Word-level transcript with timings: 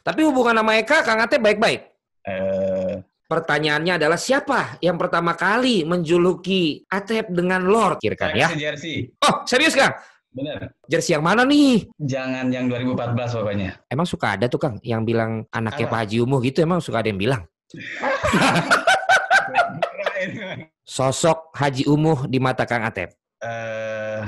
Tapi 0.00 0.20
hubungan 0.24 0.56
sama 0.56 0.78
Eka, 0.80 1.04
Kang 1.04 1.20
Atep 1.20 1.40
baik-baik. 1.42 1.80
Eh, 2.24 2.94
Pertanyaannya 3.30 3.94
adalah 3.94 4.18
siapa 4.18 4.74
yang 4.82 4.98
pertama 4.98 5.38
kali 5.38 5.86
menjuluki 5.86 6.82
Atep 6.90 7.30
dengan 7.30 7.62
Lord? 7.62 8.02
Kirakan 8.02 8.34
ya. 8.34 8.48
jersey. 8.50 9.14
Oh, 9.22 9.46
serius 9.46 9.78
Kang? 9.78 9.94
Bener. 10.34 10.74
Jersey 10.90 11.14
yang 11.14 11.22
mana 11.22 11.46
nih? 11.46 11.86
Jangan 11.94 12.50
yang 12.50 12.66
2014 12.66 13.38
pokoknya. 13.38 13.70
Emang 13.86 14.06
suka 14.06 14.34
ada 14.34 14.50
tuh 14.50 14.58
Kang 14.58 14.76
yang 14.82 15.06
bilang 15.06 15.46
anaknya 15.54 15.86
Apa? 15.86 15.94
Pak 15.94 16.00
Haji 16.06 16.16
Umuh 16.26 16.40
gitu 16.42 16.58
emang 16.58 16.82
suka 16.82 17.06
ada 17.06 17.08
yang 17.10 17.18
bilang. 17.22 17.42
Sosok 20.82 21.54
Haji 21.54 21.86
Umuh 21.86 22.26
di 22.26 22.42
mata 22.42 22.66
Kang 22.66 22.82
Atep. 22.82 23.14
Eh, 23.40 24.22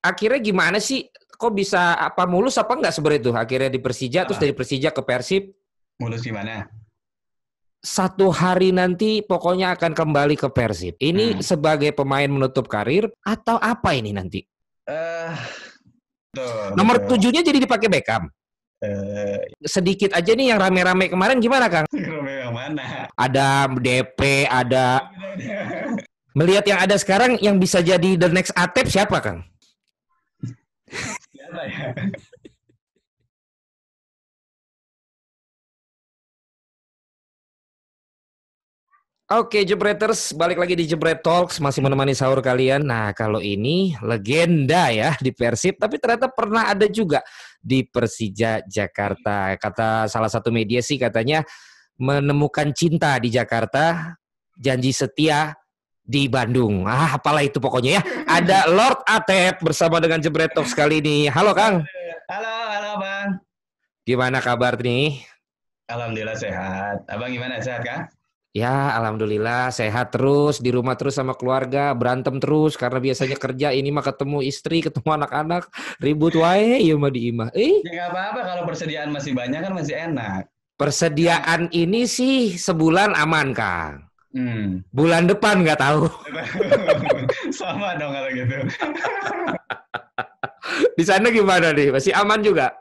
Akhirnya 0.00 0.38
gimana 0.38 0.78
sih? 0.78 1.04
Kok 1.36 1.52
bisa 1.52 1.94
apa 1.94 2.24
mulus 2.24 2.56
apa 2.56 2.72
enggak 2.72 2.92
sebenarnya 2.92 3.20
itu? 3.20 3.32
Akhirnya 3.32 3.68
di 3.68 3.76
Persija 3.78 4.24
terus 4.24 4.40
Apa? 4.40 4.44
dari 4.44 4.54
Persija 4.56 4.90
ke 4.90 5.02
Persib. 5.02 5.52
mulus 5.96 6.20
gimana? 6.20 6.68
Satu 7.80 8.28
hari 8.28 8.68
nanti 8.68 9.20
pokoknya 9.20 9.72
akan 9.72 9.92
kembali 9.92 10.34
ke 10.34 10.48
Persib. 10.48 10.96
Ini 10.96 11.36
Hmm. 11.36 11.40
sebagai 11.40 11.92
pemain 11.92 12.26
menutup 12.26 12.66
karir 12.66 13.08
atau 13.22 13.56
apa 13.56 13.92
ini 13.92 14.12
nanti? 14.12 14.44
Eh, 14.84 15.32
tuh, 16.32 16.72
Nomor 16.74 17.00
betul. 17.00 17.16
tujuhnya 17.16 17.40
jadi 17.40 17.56
dipakai 17.58 17.88
Beckham. 17.88 18.28
Eh, 18.76 19.40
Sedikit 19.64 20.12
aja 20.12 20.28
nih 20.28 20.52
yang 20.52 20.60
rame-rame 20.60 21.08
kemarin 21.08 21.40
gimana 21.40 21.68
Kang? 21.68 21.88
Romeo 21.88 22.44
yang 22.44 22.52
mana? 22.52 23.08
Ada 23.12 23.72
DP, 23.72 24.20
ada 24.44 25.08
melihat 26.38 26.64
yang 26.66 26.80
ada 26.80 26.96
sekarang 26.96 27.40
yang 27.40 27.56
bisa 27.56 27.80
jadi 27.80 28.16
the 28.16 28.28
next 28.28 28.52
Atep 28.52 28.84
siapa 28.84 29.16
Kang? 29.20 29.40
Ya? 31.46 31.94
Oke, 39.26 39.66
Jebreters, 39.66 40.30
balik 40.38 40.54
lagi 40.54 40.78
di 40.78 40.86
Jebret 40.86 41.18
Talks, 41.18 41.58
masih 41.58 41.82
menemani 41.82 42.14
sahur 42.14 42.38
kalian. 42.38 42.86
Nah, 42.86 43.10
kalau 43.10 43.42
ini 43.42 43.98
legenda 43.98 44.94
ya 44.94 45.18
di 45.18 45.34
Persib, 45.34 45.82
tapi 45.82 45.98
ternyata 45.98 46.30
pernah 46.30 46.70
ada 46.70 46.86
juga 46.86 47.26
di 47.58 47.82
Persija 47.82 48.62
Jakarta. 48.70 49.50
Kata 49.58 50.06
salah 50.06 50.30
satu 50.30 50.54
media 50.54 50.78
sih 50.78 50.94
katanya 50.94 51.42
menemukan 51.98 52.70
cinta 52.70 53.18
di 53.18 53.34
Jakarta, 53.34 54.14
janji 54.54 54.94
setia 54.94 55.58
di 56.06 56.30
Bandung. 56.30 56.86
Ah, 56.86 57.18
apalah 57.18 57.42
itu 57.42 57.58
pokoknya 57.58 57.98
ya. 57.98 58.02
Ada 58.24 58.70
Lord 58.70 59.02
Atep 59.04 59.58
bersama 59.60 59.98
dengan 59.98 60.22
Jebret 60.22 60.54
Talks 60.54 60.72
kali 60.72 61.02
ini. 61.02 61.26
Halo 61.26 61.50
Kang, 61.52 61.82
Halo, 62.26 62.54
halo 62.70 62.92
Bang. 62.98 63.28
gimana 64.02 64.38
kabar 64.38 64.78
nih? 64.78 65.20
Alhamdulillah 65.86 66.34
sehat. 66.34 67.06
Abang 67.06 67.30
gimana? 67.30 67.58
Sehat 67.58 67.82
kah? 67.82 68.06
Ya, 68.50 68.96
alhamdulillah 68.96 69.68
sehat 69.68 70.16
terus 70.16 70.64
di 70.64 70.72
rumah 70.72 70.96
terus 70.96 71.20
sama 71.20 71.36
keluarga, 71.36 71.92
berantem 71.92 72.40
terus 72.40 72.72
karena 72.72 72.96
biasanya 72.96 73.36
kerja 73.36 73.68
ini 73.68 73.92
mah 73.92 74.00
ketemu 74.00 74.40
istri, 74.40 74.80
ketemu 74.80 75.12
anak-anak, 75.12 75.68
ribut 76.00 76.32
wae 76.32 76.80
ieu 76.80 76.96
mah 76.96 77.12
di 77.12 77.28
imah. 77.28 77.52
Eh, 77.52 77.84
Ya 77.84 78.08
apa-apa 78.08 78.40
kalau 78.42 78.62
persediaan 78.64 79.12
masih 79.12 79.36
banyak 79.36 79.60
kan 79.60 79.72
masih 79.76 79.94
enak. 80.08 80.48
persediaan 80.74 81.68
ini 81.68 82.08
sih 82.08 82.56
sebulan 82.56 83.12
aman, 83.12 83.52
Kang. 83.52 84.05
Hmm. 84.36 84.84
Bulan 84.92 85.24
depan 85.24 85.64
nggak 85.64 85.80
tahu. 85.80 86.04
Sama 87.58 87.96
dong 87.96 88.12
kalau 88.12 88.28
gitu. 88.36 88.52
Di 90.98 91.04
sana 91.08 91.32
gimana 91.32 91.72
nih? 91.72 91.88
Masih 91.88 92.12
aman 92.12 92.44
juga? 92.44 92.76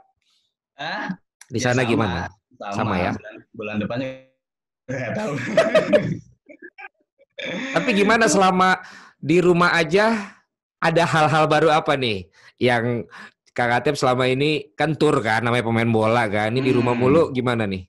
Hah? 0.75 1.15
Di 1.47 1.61
Ya, 1.63 1.71
sana 1.71 1.85
sama. 1.85 1.91
gimana? 1.95 2.19
Sama, 2.59 2.73
Sama 2.75 2.95
ya? 2.99 3.11
Bulan, 3.15 3.35
bulan 3.55 3.75
depannya 3.79 4.07
nggak 4.89 5.13
tahu. 5.15 5.33
Tapi 7.75 7.89
gimana 7.93 8.25
selama 8.27 8.79
di 9.15 9.37
rumah 9.39 9.71
aja 9.71 10.35
ada 10.79 11.03
hal-hal 11.07 11.45
baru 11.47 11.69
apa 11.71 11.95
nih 11.95 12.27
yang 12.59 13.07
Kang 13.55 13.71
Atep 13.71 13.95
selama 13.95 14.27
ini 14.27 14.75
kan 14.75 14.91
kan 14.91 15.39
namanya 15.39 15.63
pemain 15.63 15.87
bola 15.87 16.27
kan. 16.27 16.51
Ini 16.51 16.59
di 16.59 16.71
rumah 16.75 16.91
Hmm. 16.95 17.01
mulu 17.07 17.23
gimana 17.31 17.63
nih? 17.63 17.87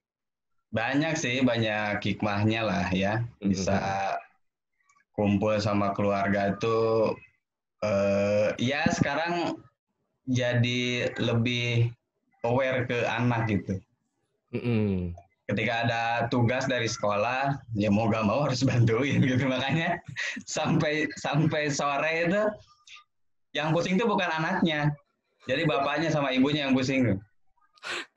Banyak 0.74 1.14
sih, 1.18 1.42
banyak 1.42 2.02
hikmahnya 2.02 2.60
lah 2.66 2.86
ya. 2.90 3.22
Bisa 3.42 4.14
kumpul 5.16 5.56
sama 5.62 5.96
keluarga 5.96 6.52
itu 6.52 7.12
eh 7.84 8.52
ya 8.56 8.88
sekarang 8.88 9.56
jadi 10.28 11.12
lebih 11.20 11.92
aware 12.42 12.84
ke 12.84 13.06
anak 13.06 13.48
gitu. 13.50 13.74
Mm-mm. 14.54 15.14
Ketika 15.46 15.86
ada 15.86 16.02
tugas 16.26 16.66
dari 16.66 16.90
sekolah, 16.90 17.54
ya 17.78 17.86
mau 17.86 18.10
gak 18.10 18.26
mau 18.26 18.46
harus 18.46 18.62
bantuin 18.68 19.22
gitu. 19.22 19.46
Makanya 19.46 20.02
sampai 20.46 21.06
sampai 21.18 21.70
sore 21.70 22.26
itu 22.26 22.42
yang 23.54 23.70
pusing 23.70 23.96
itu 23.96 24.04
bukan 24.04 24.26
anaknya. 24.26 24.90
Jadi 25.46 25.62
bapaknya 25.62 26.10
sama 26.10 26.34
ibunya 26.34 26.66
yang 26.66 26.74
pusing 26.74 27.06
tuh. 27.06 27.18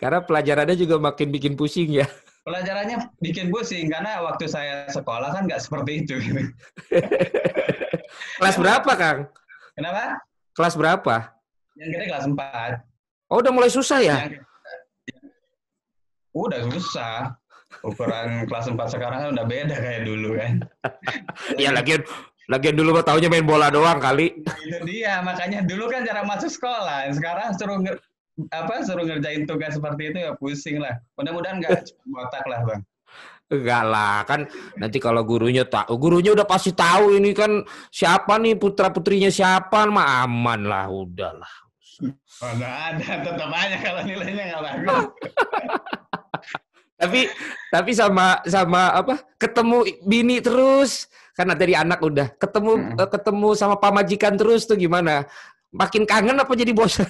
Karena 0.01 0.25
pelajarannya 0.25 0.73
juga 0.73 0.97
makin 0.97 1.29
bikin 1.29 1.53
pusing 1.53 1.93
ya. 1.93 2.09
Pelajarannya 2.49 3.13
bikin 3.21 3.53
pusing 3.53 3.93
karena 3.93 4.25
waktu 4.25 4.49
saya 4.49 4.89
sekolah 4.89 5.37
kan 5.37 5.45
nggak 5.45 5.61
seperti 5.61 6.01
itu. 6.01 6.17
Kelas 8.41 8.57
berapa, 8.57 8.91
Kang? 8.97 9.29
Kenapa? 9.77 10.17
Kelas 10.57 10.73
berapa? 10.73 11.15
Yang 11.77 11.89
gede 11.93 12.05
kelas 12.09 12.25
4. 12.25 13.29
Oh, 13.29 13.37
udah 13.37 13.53
mulai 13.53 13.69
susah 13.69 14.01
ya? 14.01 14.25
Yang 14.25 14.41
udah 16.33 16.59
susah. 16.73 17.37
Ukuran 17.85 18.27
kelas 18.49 18.65
4 18.65 18.97
sekarang 18.97 19.17
kan 19.21 19.29
udah 19.37 19.45
beda 19.45 19.75
kayak 19.77 20.09
dulu 20.09 20.41
kan. 20.41 20.53
Ya 21.61 21.69
lagian 21.69 22.01
lagian 22.49 22.75
dulu 22.75 22.97
mah 22.97 23.05
taunya 23.05 23.29
main 23.29 23.45
bola 23.45 23.69
doang 23.69 24.01
kali. 24.01 24.41
Itu 24.41 24.77
dia, 24.89 25.21
makanya 25.21 25.61
dulu 25.61 25.85
kan 25.85 26.01
cara 26.01 26.25
masuk 26.25 26.49
sekolah. 26.49 27.13
Sekarang 27.13 27.53
suruh 27.53 27.77
apa 28.47 28.87
suruh 28.87 29.03
ngerjain 29.03 29.43
tugas 29.43 29.75
seperti 29.75 30.15
itu 30.15 30.17
ya 30.23 30.31
pusing 30.39 30.79
lah. 30.79 30.95
Mudah-mudahan 31.19 31.59
nggak 31.59 31.91
botak 32.13 32.45
lah, 32.47 32.63
Bang. 32.63 32.81
Enggak 33.49 33.83
lah, 33.89 34.21
kan 34.29 34.45
nanti 34.77 35.01
kalau 35.01 35.25
gurunya 35.25 35.65
tahu, 35.65 35.97
gurunya 35.97 36.37
udah 36.37 36.45
pasti 36.45 36.69
tahu 36.69 37.17
ini 37.17 37.33
kan 37.33 37.65
siapa 37.89 38.37
nih 38.37 38.53
putra-putrinya 38.53 39.33
siapa, 39.33 39.89
mah 39.89 40.21
aman 40.21 40.69
lah, 40.69 40.85
udahlah. 40.85 41.49
Mana 42.39 42.69
ada, 42.93 43.25
tetap 43.25 43.49
aja 43.49 43.77
kalau 43.81 44.01
nilainya 44.05 44.43
nggak 44.53 44.61
bagus. 44.61 45.05
Tapi 46.99 47.31
tapi 47.71 47.91
sama 47.95 48.43
sama 48.43 48.91
apa? 48.91 49.23
Ketemu 49.39 49.87
bini 50.03 50.43
terus. 50.43 51.07
Karena 51.31 51.55
dari 51.55 51.71
anak 51.71 52.03
udah 52.03 52.35
ketemu 52.35 52.71
Hmm. 52.75 53.07
ketemu 53.07 53.49
sama 53.55 53.79
pamajikan 53.79 54.35
terus 54.35 54.67
tuh 54.67 54.75
gimana? 54.75 55.23
Makin 55.71 56.03
kangen 56.03 56.35
apa 56.35 56.51
jadi 56.59 56.75
bosan? 56.75 57.07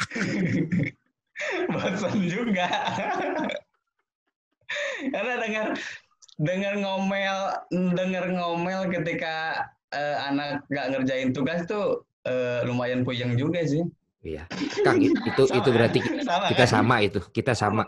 Bosan 1.72 2.20
juga. 2.24 2.66
Karena 5.10 5.34
dengar 5.40 5.66
dengar 6.40 6.74
ngomel 6.78 7.38
dengar 7.96 8.24
ngomel 8.30 8.80
ketika 8.92 9.66
eh, 9.90 10.16
anak 10.24 10.62
nggak 10.68 10.86
ngerjain 10.94 11.30
tugas 11.32 11.64
tuh 11.66 12.04
eh, 12.24 12.62
lumayan 12.64 13.02
puyeng 13.02 13.34
juga 13.34 13.64
sih. 13.64 13.82
Iya. 14.20 14.44
Kang 14.84 15.00
it- 15.00 15.16
itu 15.16 15.42
Sama 15.48 15.56
itu 15.58 15.68
berarti 15.72 16.00
Sama 16.28 16.46
kita 16.52 16.64
kan? 16.64 16.68
sama 16.68 16.96
itu 17.00 17.20
kita 17.32 17.52
sama 17.56 17.82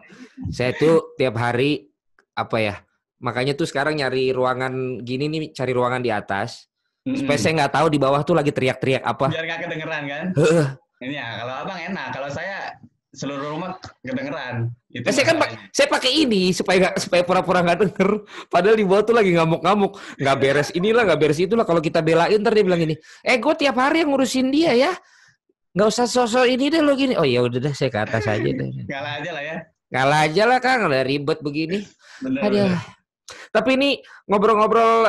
saya 0.49 0.73
tuh 0.73 1.13
tiap 1.21 1.37
hari 1.37 1.93
apa 2.33 2.57
ya 2.57 2.75
makanya 3.21 3.53
tuh 3.53 3.69
sekarang 3.69 4.01
nyari 4.01 4.33
ruangan 4.33 5.05
gini 5.05 5.29
nih 5.29 5.53
cari 5.53 5.77
ruangan 5.77 6.01
di 6.01 6.09
atas 6.09 6.73
supaya 7.05 7.37
Mm-mm. 7.37 7.45
saya 7.45 7.53
nggak 7.61 7.75
tahu 7.77 7.87
di 7.93 7.99
bawah 8.01 8.25
tuh 8.25 8.33
lagi 8.33 8.49
teriak-teriak 8.49 9.05
apa 9.05 9.29
Biar 9.29 9.45
nggak 9.45 9.61
kedengeran 9.69 10.03
kan? 10.09 10.25
Ini 11.03 11.13
ya, 11.13 11.29
kalau 11.37 11.55
abang 11.61 11.79
enak. 11.83 12.07
Kalau 12.11 12.31
saya 12.31 12.79
seluruh 13.11 13.53
rumah 13.53 13.77
kedengeran. 14.01 14.71
Itu 14.89 15.05
Nah, 15.05 15.13
saya 15.13 15.25
kan 15.27 15.37
pak- 15.37 15.53
saya 15.69 15.87
pakai 15.87 16.13
ini 16.17 16.49
supaya 16.51 16.77
nggak 16.81 16.95
supaya 16.99 17.23
pura-pura 17.23 17.61
nggak 17.61 17.79
denger 17.83 18.11
padahal 18.47 18.73
di 18.73 18.85
bawah 18.85 19.03
tuh 19.03 19.13
lagi 19.13 19.31
ngamuk-ngamuk 19.33 19.93
nggak 20.17 20.37
beres 20.39 20.69
inilah 20.71 21.03
nggak 21.03 21.21
beres 21.21 21.37
itulah 21.37 21.65
kalau 21.65 21.81
kita 21.81 22.01
belain 22.01 22.37
ntar 22.39 22.53
dia 22.53 22.61
bilang 22.63 22.81
gini 22.81 22.95
eh 23.21 23.37
gue 23.37 23.55
tiap 23.55 23.77
hari 23.77 24.01
yang 24.01 24.13
ngurusin 24.13 24.49
dia 24.49 24.73
ya 24.73 24.93
nggak 25.73 25.89
usah 25.89 26.05
sosok 26.05 26.45
ini 26.47 26.69
deh 26.69 26.81
lo 26.81 26.93
gini 26.93 27.13
oh 27.13 27.25
ya 27.25 27.41
udah 27.41 27.57
deh 27.59 27.73
saya 27.73 27.89
ke 27.89 28.01
atas 28.01 28.25
aja 28.25 28.45
deh 28.45 28.69
ngalah 28.89 29.13
aja 29.17 29.31
lah 29.31 29.45
ya. 29.45 29.57
ngalah 29.89 30.19
aja 30.25 30.43
lah 30.47 30.59
kang 30.59 30.81
udah 30.85 31.03
ribet 31.03 31.39
begini 31.41 31.85
Bener, 32.21 32.41
Aduh. 32.41 32.65
bener. 32.65 32.81
Tapi 33.51 33.71
ini 33.77 33.91
ngobrol-ngobrol 34.27 35.09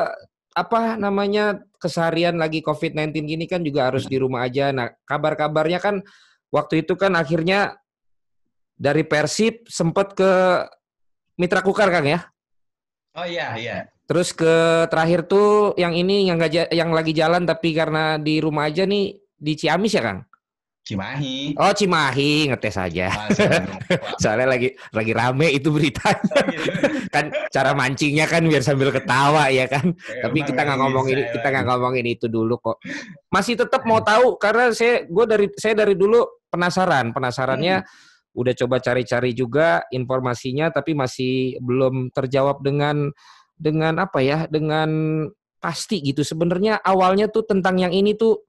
apa 0.53 0.79
namanya 0.95 1.59
keseharian 1.83 2.39
lagi 2.39 2.63
COVID-19 2.63 3.11
gini 3.27 3.45
kan 3.51 3.59
juga 3.59 3.91
harus 3.91 4.07
di 4.07 4.15
rumah 4.15 4.47
aja. 4.47 4.71
Nah, 4.71 4.95
kabar-kabarnya 5.03 5.83
kan 5.83 5.99
waktu 6.47 6.87
itu 6.87 6.95
kan 6.95 7.11
akhirnya 7.19 7.75
dari 8.79 9.03
Persib 9.03 9.67
sempat 9.67 10.15
ke 10.15 10.31
Mitra 11.35 11.59
Kukar 11.59 11.91
Kang 11.91 12.07
ya. 12.07 12.23
Oh 13.19 13.27
iya, 13.27 13.53
iya. 13.59 13.77
Terus 14.07 14.31
ke 14.31 14.87
terakhir 14.87 15.27
tuh 15.27 15.75
yang 15.75 15.91
ini 15.91 16.27
yang 16.31 16.39
ja- 16.47 16.71
yang 16.71 16.95
lagi 16.95 17.11
jalan 17.11 17.43
tapi 17.43 17.75
karena 17.75 18.15
di 18.15 18.39
rumah 18.39 18.71
aja 18.71 18.87
nih 18.87 19.19
di 19.19 19.53
Ciamis 19.59 19.93
ya 19.95 20.01
Kang. 20.03 20.19
Cimahi. 20.83 21.55
Oh 21.55 21.71
Cimahi 21.71 22.51
ngetes 22.51 22.75
aja. 22.75 23.07
Soalnya 24.21 24.51
lagi 24.51 24.75
lagi 24.91 25.11
rame 25.15 25.55
itu 25.55 25.71
beritanya. 25.71 26.43
kan 27.15 27.31
cara 27.47 27.71
mancingnya 27.71 28.27
kan 28.27 28.43
biar 28.43 28.59
sambil 28.59 28.91
ketawa 28.91 29.47
ya 29.47 29.63
kan. 29.71 29.95
Tapi 29.95 30.37
Emang 30.43 30.47
kita 30.51 30.59
nggak 30.59 30.67
nggak 30.67 30.79
ngomong 30.83 31.05
ini, 31.07 31.21
ya, 31.23 31.27
kita 31.39 31.47
nggak 31.55 31.65
ngomongin 31.71 32.05
itu 32.11 32.25
dulu 32.27 32.59
kok. 32.59 32.83
Masih 33.31 33.55
tetap 33.55 33.87
mau 33.87 34.03
tahu 34.03 34.35
karena 34.35 34.75
saya 34.75 35.07
gue 35.07 35.25
dari 35.25 35.47
saya 35.55 35.73
dari 35.87 35.95
dulu 35.95 36.19
penasaran, 36.51 37.15
penasarannya 37.15 37.87
udah 38.35 38.53
coba 38.59 38.83
cari-cari 38.83 39.31
juga 39.31 39.87
informasinya 39.87 40.67
tapi 40.67 40.97
masih 40.97 41.63
belum 41.63 42.11
terjawab 42.11 42.59
dengan 42.59 43.07
dengan 43.55 44.03
apa 44.03 44.19
ya, 44.19 44.51
dengan 44.51 44.91
pasti 45.63 46.03
gitu. 46.03 46.27
Sebenarnya 46.27 46.83
awalnya 46.83 47.31
tuh 47.31 47.47
tentang 47.47 47.79
yang 47.79 47.95
ini 47.95 48.19
tuh 48.19 48.43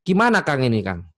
gimana 0.00 0.40
Kang 0.40 0.64
ini 0.64 0.80
Kang? 0.80 1.09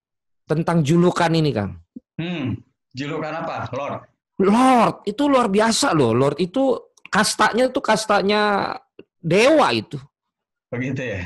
Tentang 0.46 0.82
julukan 0.82 1.30
ini 1.32 1.50
Kang. 1.54 1.78
Hmm, 2.18 2.58
julukan 2.92 3.32
apa? 3.44 3.70
Lord. 3.72 4.02
Lord 4.42 4.96
itu 5.06 5.22
luar 5.30 5.48
biasa 5.48 5.94
loh. 5.94 6.12
Lord 6.12 6.38
itu 6.42 6.76
kastanya 7.08 7.70
tuh 7.70 7.84
kastanya 7.84 8.74
dewa 9.22 9.70
itu. 9.70 9.96
Begitu 10.72 11.02
ya. 11.16 11.20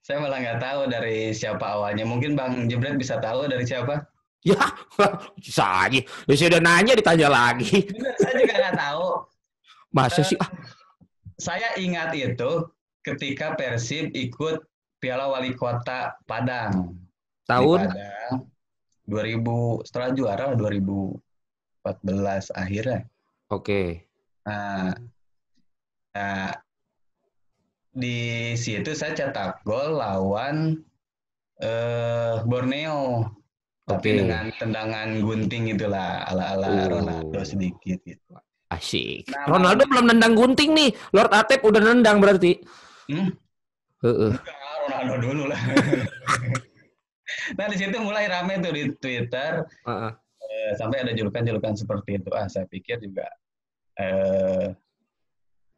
Saya 0.00 0.18
malah 0.26 0.42
nggak 0.42 0.58
tahu 0.58 0.80
dari 0.90 1.30
siapa 1.30 1.78
awalnya. 1.78 2.02
Mungkin 2.02 2.34
Bang 2.34 2.66
Jebret 2.66 2.98
bisa 2.98 3.22
tahu 3.22 3.46
dari 3.46 3.62
siapa. 3.62 4.02
Ya, 4.40 4.56
bisa 5.38 5.86
aja. 5.86 6.00
Ya, 6.00 6.34
saya 6.34 6.48
udah 6.56 6.62
nanya 6.64 6.92
ditanya 6.96 7.28
lagi. 7.28 7.84
Bener, 7.86 8.14
saya 8.16 8.34
juga 8.40 8.54
nggak 8.56 8.76
tahu. 8.80 9.06
Masa 9.92 10.22
sih? 10.24 10.38
Ah, 10.40 10.50
Saya 11.36 11.68
ingat 11.76 12.16
itu 12.16 12.52
ketika 13.04 13.54
Persib 13.54 14.12
ikut 14.16 14.64
Piala 14.96 15.28
Wali 15.28 15.52
Kota 15.52 16.16
Padang. 16.24 16.96
Tahun 17.50 17.90
Padang 17.90 18.46
2000 19.10 19.90
setelah 19.90 20.14
juara 20.14 20.46
2014 20.54 22.54
akhirnya. 22.54 23.10
Oke. 23.50 24.06
Nah, 24.46 24.94
nah, 26.14 26.54
di 27.90 28.54
situ 28.54 28.94
saya 28.94 29.18
cetak 29.18 29.66
gol 29.66 29.98
lawan 29.98 30.78
eh, 31.58 32.38
Borneo. 32.46 33.26
Tapi 33.90 34.22
dengan 34.22 34.54
tendangan 34.54 35.18
gunting 35.18 35.74
itulah 35.74 36.22
ala-ala 36.30 36.70
Oh. 36.70 37.02
Ronaldo 37.02 37.42
sedikit 37.42 37.98
gitu. 38.06 38.38
Asik. 38.70 39.26
Nah, 39.34 39.50
Ronaldo 39.50 39.82
belum 39.90 40.14
nendang 40.14 40.38
gunting 40.38 40.70
nih. 40.78 40.94
Lord 41.10 41.34
Atep 41.34 41.66
udah 41.66 41.82
nendang 41.82 42.22
berarti. 42.22 42.54
Hmm? 43.10 43.34
Heeh. 44.06 44.38
Enggak, 44.38 44.54
Ronaldo 44.86 45.14
dulu 45.18 45.50
lah. 45.50 45.58
nah, 47.58 47.66
di 47.70 47.76
situ 47.78 47.96
mulai 48.00 48.26
rame 48.26 48.58
tuh 48.60 48.72
di 48.74 48.82
Twitter 48.98 49.64
Heeh. 49.86 50.12
eh, 50.44 50.72
sampai 50.78 51.04
ada 51.06 51.12
julukan-julukan 51.14 51.74
seperti 51.78 52.20
itu. 52.22 52.30
Ah, 52.32 52.46
saya 52.50 52.66
pikir 52.66 52.98
juga 53.02 53.26
eh 54.00 54.72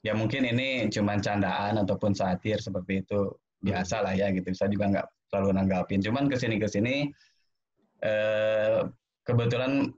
ya 0.03 0.13
mungkin 0.19 0.43
ini 0.47 0.91
cuma 0.91 1.19
candaan 1.19 1.79
ataupun 1.79 2.13
satir 2.15 2.59
seperti 2.59 3.07
itu 3.07 3.31
biasa 3.63 4.03
lah 4.03 4.15
ya 4.19 4.31
gitu. 4.35 4.51
Saya 4.55 4.71
juga 4.75 4.91
nggak 4.91 5.07
selalu 5.31 5.49
nanggapin. 5.55 6.03
Cuman 6.03 6.27
ke 6.27 6.37
sini 6.39 6.59
ke 6.59 6.67
sini 6.67 7.09
eh 8.03 8.81
kebetulan 9.23 9.95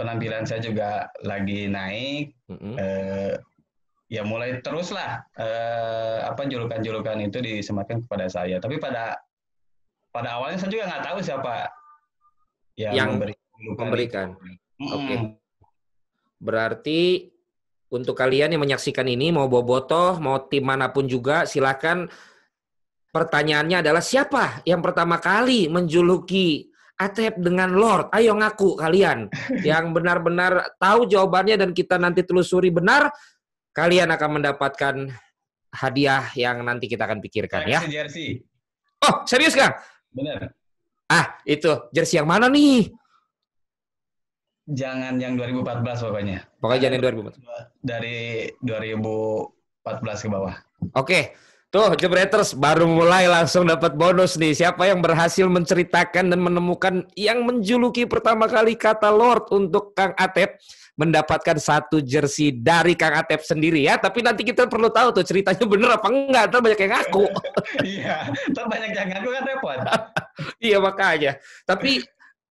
penampilan 0.00 0.48
saya 0.48 0.64
juga 0.64 1.12
lagi 1.22 1.68
naik. 1.68 2.32
Mm-mm. 2.48 2.74
eh, 2.80 3.36
ya 4.12 4.20
mulai 4.28 4.60
teruslah 4.60 5.24
eh, 5.40 6.20
apa 6.28 6.44
julukan-julukan 6.44 7.20
itu 7.24 7.38
disematkan 7.40 8.04
kepada 8.04 8.28
saya. 8.28 8.60
Tapi 8.60 8.76
pada 8.76 9.16
pada 10.12 10.36
awalnya 10.36 10.60
saya 10.60 10.70
juga 10.70 10.84
nggak 10.92 11.04
tahu 11.08 11.18
siapa 11.24 11.52
yang, 12.76 12.92
Yang 12.92 13.10
memberikan. 13.76 14.28
Oke. 14.80 15.14
Mm-mm. 15.16 15.22
Berarti 16.42 17.32
untuk 17.92 18.16
kalian 18.16 18.56
yang 18.56 18.62
menyaksikan 18.64 19.04
ini 19.08 19.28
mau 19.32 19.46
bobotoh, 19.48 20.16
mau 20.20 20.40
tim 20.48 20.64
mana 20.64 20.88
pun 20.90 21.04
juga 21.04 21.44
silakan 21.44 22.08
pertanyaannya 23.12 23.84
adalah 23.84 24.00
siapa 24.00 24.64
yang 24.64 24.80
pertama 24.80 25.20
kali 25.20 25.68
menjuluki 25.68 26.72
Atep 26.96 27.40
dengan 27.40 27.72
Lord? 27.72 28.12
Ayo 28.14 28.36
ngaku 28.36 28.78
kalian 28.78 29.28
yang 29.68 29.92
benar-benar 29.92 30.76
tahu 30.80 31.08
jawabannya 31.08 31.56
dan 31.60 31.70
kita 31.76 32.00
nanti 32.00 32.24
telusuri 32.24 32.72
benar, 32.72 33.12
kalian 33.76 34.12
akan 34.12 34.30
mendapatkan 34.40 34.94
hadiah 35.72 36.28
yang 36.36 36.60
nanti 36.62 36.84
kita 36.88 37.08
akan 37.08 37.18
pikirkan 37.24 37.64
Saya 37.64 37.80
ya. 37.88 38.04
jersey. 38.04 38.44
Oh, 39.02 39.24
serius 39.26 39.56
Kang? 39.56 39.72
Bener. 40.12 40.52
Ah, 41.08 41.40
itu 41.44 41.68
jersey 41.92 42.20
yang 42.20 42.28
mana 42.28 42.48
nih? 42.48 42.88
Jangan 44.68 45.18
yang 45.18 45.34
2014 45.34 46.06
pokoknya. 46.06 46.38
Pokoknya 46.62 46.80
jangan 46.86 46.94
yang 46.94 47.04
2004. 47.04 47.82
Dari 47.82 48.18
2014 48.62 50.24
ke 50.24 50.28
bawah. 50.30 50.54
Oke, 50.94 51.20
tuh 51.68 51.92
Jebreters 51.98 52.54
baru 52.54 52.86
mulai 52.86 53.26
langsung 53.26 53.66
dapat 53.66 53.98
bonus 53.98 54.38
nih. 54.38 54.54
Siapa 54.54 54.86
yang 54.86 55.02
berhasil 55.02 55.44
menceritakan 55.50 56.30
dan 56.30 56.40
menemukan 56.40 57.04
yang 57.18 57.42
menjuluki 57.42 58.06
pertama 58.06 58.46
kali 58.46 58.78
kata 58.78 59.10
Lord 59.10 59.50
untuk 59.50 59.98
Kang 59.98 60.14
Atep 60.14 60.62
mendapatkan 61.02 61.58
satu 61.58 61.98
jersey 61.98 62.54
dari 62.54 62.94
Kang 62.94 63.18
Atep 63.18 63.42
sendiri 63.42 63.82
ya. 63.82 63.98
Tapi 63.98 64.22
nanti 64.22 64.46
kita 64.46 64.70
perlu 64.70 64.86
tahu 64.86 65.10
tuh 65.10 65.26
ceritanya 65.26 65.66
bener 65.66 65.90
apa 65.98 66.06
enggak. 66.06 66.44
Ntar 66.54 66.60
banyak 66.62 66.80
yang 66.86 66.92
ngaku. 66.94 67.24
Iya, 67.82 68.16
ntar 68.54 68.64
banyak 68.70 68.90
yang 68.94 69.08
ngaku 69.10 69.28
kan 69.34 69.42
repot. 69.48 69.78
iya 70.66 70.78
makanya. 70.78 71.32
Tapi 71.66 71.98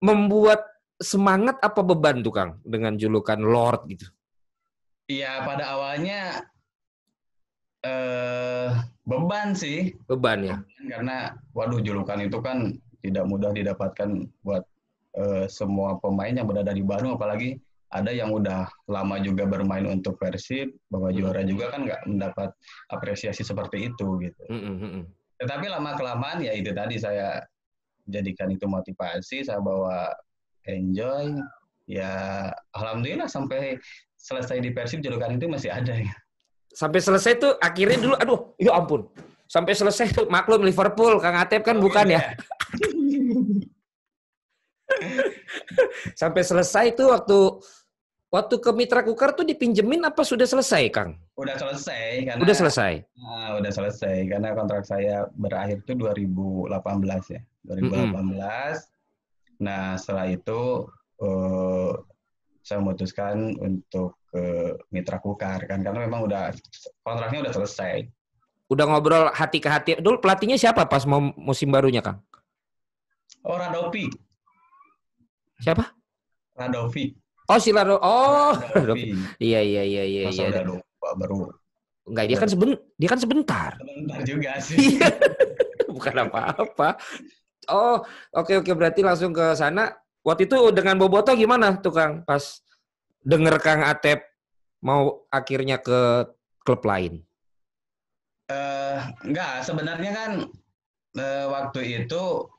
membuat 0.02 0.66
semangat 0.98 1.62
apa 1.62 1.80
beban 1.86 2.18
tuh 2.22 2.34
Kang 2.34 2.50
dengan 2.66 2.98
julukan 2.98 3.38
Lord 3.38 3.86
gitu. 3.86 4.06
Iya, 5.06 5.46
pada 5.46 5.78
awalnya 5.78 6.42
eh 7.82 8.70
beban 9.06 9.54
sih. 9.54 9.94
Beban 10.06 10.42
ya. 10.42 10.56
karena 10.82 11.38
waduh 11.54 11.78
julukan 11.78 12.18
itu 12.22 12.38
kan 12.42 12.74
tidak 13.02 13.24
mudah 13.26 13.50
didapatkan 13.50 14.30
buat 14.46 14.62
eh, 15.18 15.46
semua 15.50 15.98
pemain 15.98 16.30
yang 16.30 16.46
berada 16.46 16.70
di 16.70 16.82
Bandung 16.82 17.18
apalagi 17.18 17.58
ada 17.92 18.08
yang 18.08 18.32
udah 18.32 18.66
lama 18.88 19.20
juga 19.20 19.44
bermain 19.44 19.84
untuk 19.84 20.16
Persib 20.16 20.72
bawa 20.88 21.12
Hmm. 21.12 21.16
juara 21.20 21.42
juga 21.44 21.70
kan 21.76 21.84
nggak 21.84 22.02
mendapat 22.08 22.50
apresiasi 22.88 23.44
seperti 23.44 23.92
itu 23.92 24.06
gitu 24.18 24.42
Mm, 24.48 24.56
mm, 24.58 24.76
mm, 24.80 24.90
mm. 24.96 25.04
tetapi 25.44 25.66
lama 25.68 25.92
kelamaan 25.94 26.40
ya 26.40 26.56
itu 26.56 26.72
tadi 26.72 26.96
saya 26.96 27.44
jadikan 28.08 28.48
itu 28.50 28.64
motivasi 28.66 29.44
saya 29.44 29.60
bawa 29.60 30.08
enjoy 30.66 31.36
ya 31.84 32.48
alhamdulillah 32.74 33.28
sampai 33.28 33.76
selesai 34.16 34.58
di 34.64 34.72
Persib 34.72 35.04
julukan 35.04 35.36
itu 35.36 35.46
masih 35.46 35.70
ada 35.70 35.94
ya 35.94 36.12
Sampai 36.72 37.04
selesai 37.04 37.37
tuh 37.37 37.52
akhirnya 37.61 38.00
dulu 38.00 38.14
aduh, 38.16 38.40
ya 38.56 38.72
ampun. 38.72 39.04
Sampai 39.44 39.76
selesai 39.76 40.08
tuh 40.16 40.25
maklum 40.32 40.64
Liverpool 40.64 41.20
Kang 41.20 41.37
Atep 41.37 41.61
kan 41.61 41.76
bukan 41.76 42.16
ya. 42.16 42.32
Sampai 46.16 46.40
selesai 46.40 46.96
tuh 46.96 47.12
waktu 47.12 47.38
waktu 48.32 48.54
ke 48.56 48.70
Mitra 48.72 49.04
Kukar 49.04 49.36
tuh 49.36 49.44
dipinjemin 49.44 50.08
apa 50.08 50.24
sudah 50.24 50.48
selesai, 50.48 50.88
Kang? 50.88 51.20
udah 51.36 51.56
selesai 51.60 52.24
karena 52.24 52.40
Udah 52.40 52.56
selesai. 52.56 52.92
Nah, 53.20 53.48
udah 53.60 53.72
selesai 53.72 54.16
karena 54.24 54.56
kontrak 54.56 54.88
saya 54.88 55.28
berakhir 55.36 55.84
itu 55.84 55.92
2018 55.92 56.72
ya. 57.28 57.40
2018. 57.68 59.60
Nah, 59.62 59.94
setelah 60.00 60.26
itu 60.32 60.88
eh, 61.20 61.92
saya 62.64 62.78
memutuskan 62.80 63.58
untuk 63.60 64.16
ke 64.32 64.74
Mitra 64.88 65.20
Kukar 65.20 65.60
kan 65.68 65.84
karena 65.84 66.08
memang 66.08 66.24
udah 66.24 66.56
kontraknya 67.04 67.44
udah 67.44 67.54
selesai. 67.54 68.08
Udah 68.72 68.88
ngobrol 68.88 69.28
hati 69.36 69.60
ke 69.60 69.68
hati. 69.68 69.90
Dulu 70.00 70.24
pelatihnya 70.24 70.56
siapa 70.56 70.88
pas 70.88 71.04
mau 71.04 71.20
musim 71.36 71.68
barunya, 71.68 72.00
Kang? 72.00 72.24
Oh, 73.44 73.60
Radovi. 73.60 74.08
Siapa? 75.60 75.92
Radovi. 76.56 77.22
Oh, 77.50 77.58
si 77.58 77.70
Laro. 77.75 77.99
Oh, 77.99 78.54
iya 79.42 79.61
iya 79.62 79.82
iya 79.82 80.02
iya 80.06 80.22
Masa 80.30 80.42
iya. 80.46 80.50
udah 80.54 80.64
lupa 80.78 81.08
baru 81.18 81.37
Enggak, 82.02 82.25
dia 82.26 82.37
kan 82.38 82.49
seben 82.50 82.70
dia 82.99 83.08
kan 83.08 83.20
sebentar. 83.22 83.70
sebentar 83.78 84.20
juga 84.26 84.58
sih. 84.58 84.99
Iya. 84.99 85.06
Bukan 85.94 86.14
apa-apa. 86.26 86.99
Oh, 87.70 88.02
oke 88.34 88.58
oke 88.58 88.70
berarti 88.75 89.06
langsung 89.06 89.30
ke 89.30 89.54
sana. 89.54 89.94
Waktu 90.26 90.50
itu 90.50 90.75
dengan 90.75 90.99
Boboto 90.99 91.30
gimana 91.34 91.78
tuh 91.78 91.94
Kang 91.94 92.26
pas 92.26 92.42
denger 93.22 93.54
Kang 93.62 93.87
Atep 93.87 94.22
mau 94.82 95.26
akhirnya 95.30 95.78
ke 95.78 96.26
klub 96.66 96.82
lain? 96.82 97.22
Eh, 98.50 98.99
enggak, 99.22 99.62
sebenarnya 99.62 100.11
kan 100.11 100.30
eh, 101.18 101.46
waktu 101.46 102.02
itu 102.02 102.50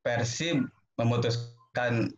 Persib 0.00 0.64
memutuskan 0.96 2.08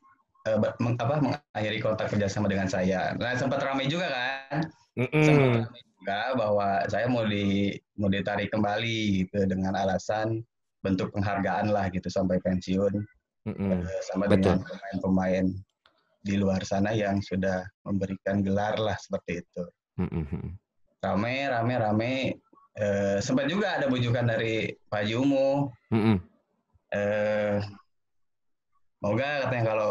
eh, 0.48 0.58
meng- 0.82 0.98
apa 0.98 1.14
mengakhiri 1.22 1.78
kontak 1.78 2.10
kerjasama 2.10 2.50
dengan 2.50 2.66
saya. 2.66 3.14
Nah, 3.16 3.34
sempat 3.38 3.62
ramai 3.62 3.86
juga 3.86 4.10
kan, 4.10 4.66
sempat 5.22 5.48
Mm-mm. 5.48 5.62
ramai 5.66 5.82
juga 5.98 6.20
bahwa 6.34 6.68
saya 6.90 7.06
mau 7.06 7.24
di 7.26 7.76
mau 7.94 8.10
ditarik 8.10 8.50
kembali 8.50 9.26
gitu 9.26 9.46
dengan 9.46 9.78
alasan 9.78 10.42
bentuk 10.82 11.14
penghargaan 11.14 11.70
lah 11.70 11.86
gitu 11.94 12.10
sampai 12.10 12.42
pensiun. 12.42 13.02
Mm-mm. 13.42 13.82
eh, 13.82 14.00
sama 14.06 14.30
Betul. 14.30 14.54
dengan 14.54 14.58
pemain-pemain 14.62 15.46
di 16.22 16.34
luar 16.38 16.62
sana 16.62 16.94
yang 16.94 17.18
sudah 17.18 17.66
memberikan 17.82 18.38
gelar 18.46 18.78
lah 18.78 18.94
seperti 18.98 19.42
itu. 19.42 19.64
Mm-mm. 19.98 20.54
Rame, 21.02 21.50
rame, 21.50 21.74
rame. 21.74 22.14
Eh, 22.78 23.18
sempat 23.18 23.50
juga 23.50 23.76
ada 23.76 23.90
bujukan 23.90 24.30
dari 24.30 24.70
Pak 24.86 25.02
Jumu. 25.10 25.70
Mm-mm. 25.90 26.22
Eh, 26.94 27.58
moga 29.02 29.46
katanya 29.46 29.74
kalau 29.74 29.90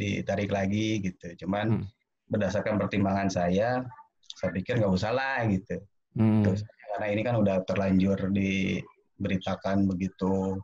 ditarik 0.00 0.48
lagi 0.48 1.04
gitu. 1.04 1.44
Cuman 1.44 1.84
Hmm. 1.84 1.84
berdasarkan 2.32 2.80
pertimbangan 2.80 3.28
saya, 3.28 3.84
saya 4.40 4.50
pikir 4.56 4.80
nggak 4.80 4.94
usah 4.96 5.12
lah 5.12 5.44
gitu. 5.50 5.76
Mm. 6.16 6.42
Terus, 6.42 6.62
karena 6.90 7.06
ini 7.12 7.22
kan 7.22 7.34
udah 7.38 7.56
terlanjur 7.68 8.18
diberitakan 8.32 9.84
begitu 9.86 10.56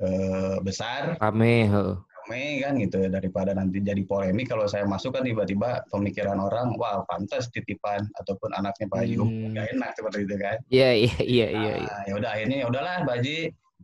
eh, 0.00 0.56
besar, 0.64 1.14
Rame, 1.20 1.68
heeh. 1.68 1.94
rame 2.00 2.42
kan 2.64 2.72
gitu 2.80 3.06
daripada 3.12 3.52
nanti 3.52 3.78
jadi 3.84 4.00
polemik 4.02 4.48
kalau 4.48 4.64
saya 4.64 4.88
masuk 4.88 5.14
kan 5.14 5.22
tiba-tiba 5.22 5.84
pemikiran 5.92 6.40
orang, 6.40 6.74
wah 6.80 7.04
pantas 7.06 7.52
titipan 7.52 8.02
ataupun 8.18 8.50
anaknya 8.56 8.88
Pak 8.88 8.98
Haji 8.98 9.14
Hmm. 9.20 9.52
nggak 9.52 9.66
enak 9.76 9.90
seperti 9.94 10.18
itu 10.26 10.36
kan. 10.40 10.58
Iya, 10.72 10.90
iya, 10.96 11.16
iya, 11.22 11.46
iya. 11.52 11.72
iya. 11.76 11.90
Nah, 11.92 12.02
ya 12.08 12.12
udah 12.18 12.30
akhirnya 12.32 12.56
ya 12.64 12.66
udahlah 12.72 12.94
Pak 13.04 13.14
Haji 13.20 13.36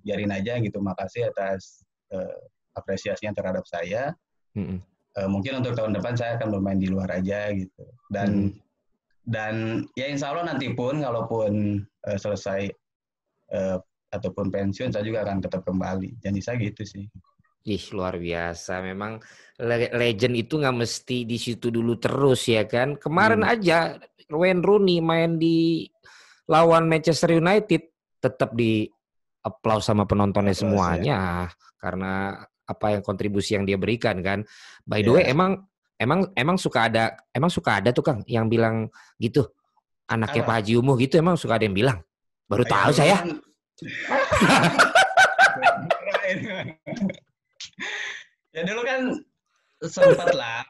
biarin 0.03 0.33
aja 0.33 0.53
gitu. 0.59 0.79
Makasih 0.81 1.23
atas 1.29 1.85
eh, 2.09 2.39
apresiasinya 2.73 3.37
terhadap 3.37 3.69
saya. 3.69 4.17
Mm-mm. 4.57 4.79
Eh, 5.19 5.27
mungkin 5.27 5.59
untuk 5.59 5.75
tahun 5.75 5.99
depan 5.99 6.15
saya 6.15 6.39
akan 6.39 6.49
bermain 6.55 6.79
di 6.79 6.87
luar 6.87 7.11
aja 7.11 7.51
gitu. 7.51 7.83
Dan 8.07 8.55
Hmm. 8.55 8.67
dan 9.29 9.55
ya 9.93 10.09
insya 10.09 10.33
Allah 10.33 10.55
nanti 10.55 10.73
pun 10.73 11.03
kalaupun 11.03 11.83
eh, 11.85 12.19
selesai 12.19 12.71
eh, 13.51 13.77
ataupun 14.09 14.49
pensiun 14.49 14.89
saya 14.89 15.05
juga 15.05 15.27
akan 15.27 15.43
tetap 15.43 15.67
kembali. 15.67 16.17
Jadi 16.23 16.39
saya 16.41 16.57
gitu 16.63 16.87
sih. 16.87 17.05
Ih, 17.69 17.85
luar 17.93 18.17
biasa. 18.17 18.81
Memang 18.81 19.21
le- 19.61 19.93
legend 19.93 20.33
itu 20.39 20.57
nggak 20.57 20.77
mesti 20.79 21.29
di 21.29 21.37
situ 21.37 21.69
dulu 21.69 21.99
terus 22.01 22.49
ya 22.49 22.65
kan. 22.65 22.97
Kemarin 22.97 23.45
Hmm. 23.45 23.53
aja 23.53 23.99
Wayne 24.31 24.63
Rooney 24.65 25.03
main 25.03 25.37
di 25.37 25.85
lawan 26.49 26.89
Manchester 26.89 27.37
United 27.37 27.83
tetap 28.23 28.57
di 28.57 28.89
applause 29.45 29.85
sama 29.85 30.09
penontonnya 30.09 30.53
Applause, 30.57 30.65
ya. 30.65 30.73
semuanya 30.73 31.21
karena 31.77 32.13
apa 32.69 32.87
yang 32.93 33.03
kontribusi 33.03 33.57
yang 33.57 33.65
dia 33.65 33.81
berikan 33.81 34.21
kan. 34.21 34.45
By 34.85 35.01
the 35.01 35.11
way, 35.11 35.25
Yes. 35.25 35.33
emang 35.33 35.65
emang 35.97 36.21
emang 36.37 36.57
suka 36.61 36.87
ada 36.87 37.17
emang 37.33 37.49
suka 37.49 37.81
ada 37.81 37.91
tuh 37.91 38.05
Kang 38.05 38.21
yang 38.29 38.47
bilang 38.47 38.87
gitu. 39.17 39.49
Anaknya 40.07 40.45
Apa? 40.45 40.49
Pak 40.53 40.57
Haji 40.63 40.73
Umuh 40.79 40.97
gitu 41.01 41.17
emang 41.17 41.37
suka 41.37 41.57
ada 41.57 41.65
yang 41.65 41.75
bilang. 41.77 41.99
Baru 42.45 42.65
Ya, 42.65 42.71
tahu 42.71 42.91
dulu 42.93 42.99
saya. 43.01 43.17
kan- 43.21 43.41
ya 48.55 48.63
dulu 48.65 48.81
kan 48.85 49.01
sempat 49.85 50.33
lah 50.35 50.65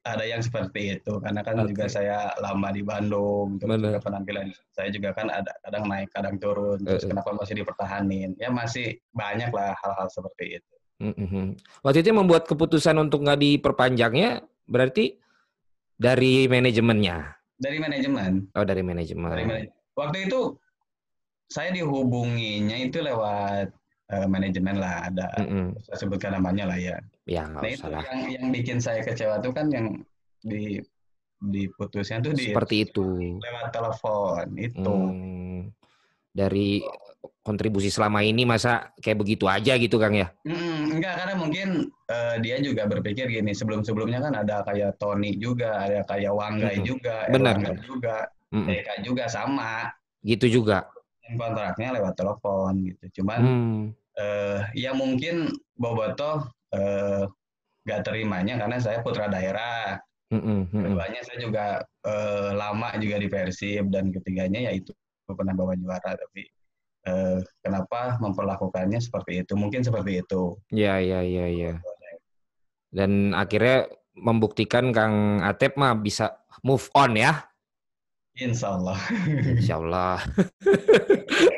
ada 0.00 0.24
yang 0.24 0.40
seperti 0.40 0.96
itu 0.96 1.12
karena 1.20 1.44
kan 1.44 1.60
juga 1.68 1.84
Oke. 1.84 1.92
saya 1.92 2.32
lama 2.40 2.72
di 2.72 2.80
Bandung 2.80 3.60
terus 3.60 3.76
juga 3.76 4.00
penampilan 4.00 4.48
saya 4.72 4.88
juga 4.88 5.12
kan 5.12 5.28
ada 5.28 5.52
kadang 5.60 5.84
naik 5.84 6.08
kadang 6.08 6.40
turun 6.40 6.80
terus 6.80 7.04
Eh, 7.04 7.06
eh. 7.06 7.10
kenapa 7.12 7.36
masih 7.36 7.54
dipertahanin 7.60 8.32
ya 8.40 8.48
masih 8.48 8.96
banyak 9.12 9.52
lah 9.52 9.76
hal-hal 9.76 10.08
seperti 10.08 10.56
itu 10.56 10.74
Mhm. 11.00 11.56
Waktu 11.80 11.98
itu 12.00 12.12
membuat 12.12 12.44
keputusan 12.44 12.92
untuk 12.94 13.24
nggak 13.24 13.40
diperpanjangnya 13.40 14.30
berarti 14.64 15.16
dari 15.94 16.44
manajemennya. 16.46 17.36
dari 17.56 17.76
manajemen 17.76 18.48
Oh 18.50 18.62
dari 18.62 18.80
dari 18.80 18.82
manajemen. 18.82 19.28
manajemen. 19.36 19.68
waktu 19.92 20.24
itu 20.24 20.56
saya 21.46 21.68
dihubunginya 21.70 22.72
itu 22.74 22.98
lewat 22.98 23.68
eh, 24.08 24.24
manajemen 24.24 24.76
lah 24.76 25.04
ada 25.04 25.28
Mm-mm. 25.36 25.76
saya 25.82 25.96
sebutkan 25.98 26.32
namanya 26.32 26.64
lah 26.64 26.76
ya 26.76 26.96
Ya 27.24 27.44
Nah 27.44 27.60
nggak 27.60 27.68
itu 27.70 27.84
usah 27.84 27.90
lah. 27.90 28.02
yang 28.06 28.20
yang 28.32 28.46
bikin 28.48 28.78
saya 28.78 29.00
kecewa 29.00 29.38
tuh 29.38 29.52
kan 29.52 29.68
yang 29.68 30.00
di 30.40 30.80
diputusnya 31.38 32.20
tuh 32.20 32.32
di 32.32 32.48
Seperti 32.48 32.76
itu. 32.82 33.36
lewat 33.36 33.68
telepon 33.70 34.46
itu. 34.56 34.80
Hmm. 34.88 35.60
Dari 36.30 36.80
kontribusi 37.40 37.88
selama 37.92 38.20
ini 38.24 38.44
masa 38.44 38.92
kayak 39.00 39.20
begitu 39.20 39.44
aja 39.48 39.76
gitu 39.76 39.96
Kang 40.00 40.16
ya? 40.16 40.28
Mm, 40.44 40.96
enggak 41.00 41.14
karena 41.20 41.34
mungkin 41.36 41.68
eh, 42.08 42.36
dia 42.40 42.56
juga 42.60 42.88
berpikir 42.88 43.28
gini 43.28 43.52
sebelum 43.52 43.84
sebelumnya 43.84 44.20
kan 44.24 44.34
ada 44.40 44.64
kayak 44.64 44.96
Tony 44.96 45.36
juga 45.36 45.80
ada 45.80 46.00
kayak 46.04 46.32
Wanggai 46.32 46.80
Mm-mm. 46.80 46.88
juga 46.88 47.28
Benar, 47.28 47.56
Erlangga 47.60 47.72
juga 47.84 48.16
Mm-mm. 48.52 48.68
Eka 48.72 48.94
juga 49.04 49.24
sama 49.28 49.88
Gitu 50.20 50.46
juga. 50.60 50.88
kontraknya 51.30 51.94
lewat 51.94 52.18
telepon 52.18 52.74
gitu 52.90 53.22
cuman 53.22 53.40
Hmm. 53.40 53.82
eh, 54.18 54.60
ya 54.74 54.90
mungkin 54.90 55.46
Boboto 55.78 56.50
eh, 56.74 57.22
nggak 57.86 58.00
terimanya 58.02 58.58
karena 58.60 58.76
saya 58.82 58.98
putra 59.00 59.30
daerah 59.30 59.96
Mm-mm, 60.30 60.70
mm-mm. 60.70 60.82
Keduanya 60.94 61.20
saya 61.26 61.38
juga 61.38 61.64
eh, 62.06 62.50
lama 62.54 62.90
juga 62.98 63.16
di 63.18 63.26
Persib 63.30 63.90
dan 63.90 64.10
ketiganya 64.10 64.70
yaitu 64.70 64.90
pernah 65.30 65.54
bawa 65.54 65.74
juara 65.78 66.18
tapi 66.18 66.46
eh, 67.10 67.38
kenapa 67.60 68.16
memperlakukannya 68.22 69.02
seperti 69.02 69.42
itu? 69.42 69.58
Mungkin 69.58 69.82
seperti 69.82 70.22
itu. 70.22 70.54
Ya 70.70 71.02
ya 71.02 71.26
ya 71.26 71.46
ya. 71.50 71.72
Dan 72.90 73.34
akhirnya 73.34 73.90
membuktikan 74.14 74.90
Kang 74.94 75.42
Atep 75.42 75.74
mah 75.74 75.98
bisa 75.98 76.42
move 76.62 76.86
on 76.94 77.18
ya. 77.18 77.50
Insya 78.38 78.78
Allah. 78.78 78.98
Insya 79.58 79.74
Allah. 79.82 80.18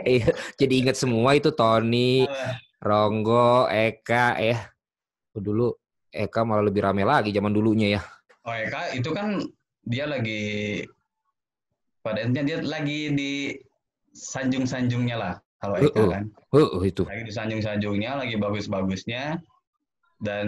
Iya, 0.03 0.35
Jadi 0.59 0.83
ingat 0.83 0.99
semua 0.99 1.39
itu 1.39 1.55
Tony, 1.55 2.27
Ronggo, 2.83 3.71
Eka 3.71 4.35
ya. 4.43 4.59
Oh, 5.31 5.39
dulu 5.39 5.71
Eka 6.11 6.43
malah 6.43 6.67
lebih 6.67 6.83
rame 6.83 7.07
lagi 7.07 7.31
zaman 7.31 7.55
dulunya 7.55 7.97
ya. 7.97 8.03
Oh 8.43 8.51
Eka 8.51 8.99
itu 8.99 9.15
kan 9.15 9.39
dia 9.87 10.11
lagi 10.11 10.83
pada 12.03 12.27
intinya 12.27 12.45
dia 12.51 12.59
lagi 12.67 13.15
di 13.15 13.33
sanjung-sanjungnya 14.13 15.17
lah 15.17 15.35
kalau 15.59 15.77
Eka 15.79 15.95
Uh-uh. 15.97 16.11
kan. 16.13 16.25
Oh, 16.53 16.83
itu. 16.85 17.03
Lagi 17.05 17.23
di 17.25 17.35
sanjung-sanjungnya, 17.35 18.19
lagi 18.19 18.35
bagus-bagusnya 18.37 19.41
dan 20.21 20.47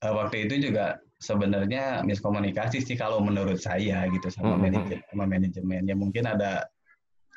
eh, 0.00 0.12
waktu 0.12 0.48
itu 0.48 0.70
juga 0.70 0.98
sebenarnya 1.22 2.02
miskomunikasi 2.02 2.82
sih 2.82 2.98
kalau 2.98 3.22
menurut 3.22 3.54
saya 3.56 4.10
gitu 4.10 4.26
sama 4.26 4.58
Mm-mm. 4.58 4.62
manajemen 4.66 5.00
sama 5.06 5.24
manajemen 5.24 5.82
ya 5.86 5.94
mungkin 5.94 6.24
ada 6.26 6.66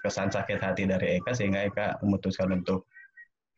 kesan 0.02 0.34
sakit 0.34 0.58
hati 0.58 0.90
dari 0.90 1.22
Eka 1.22 1.38
sehingga 1.38 1.62
Eka 1.62 2.02
memutuskan 2.02 2.50
untuk 2.50 2.90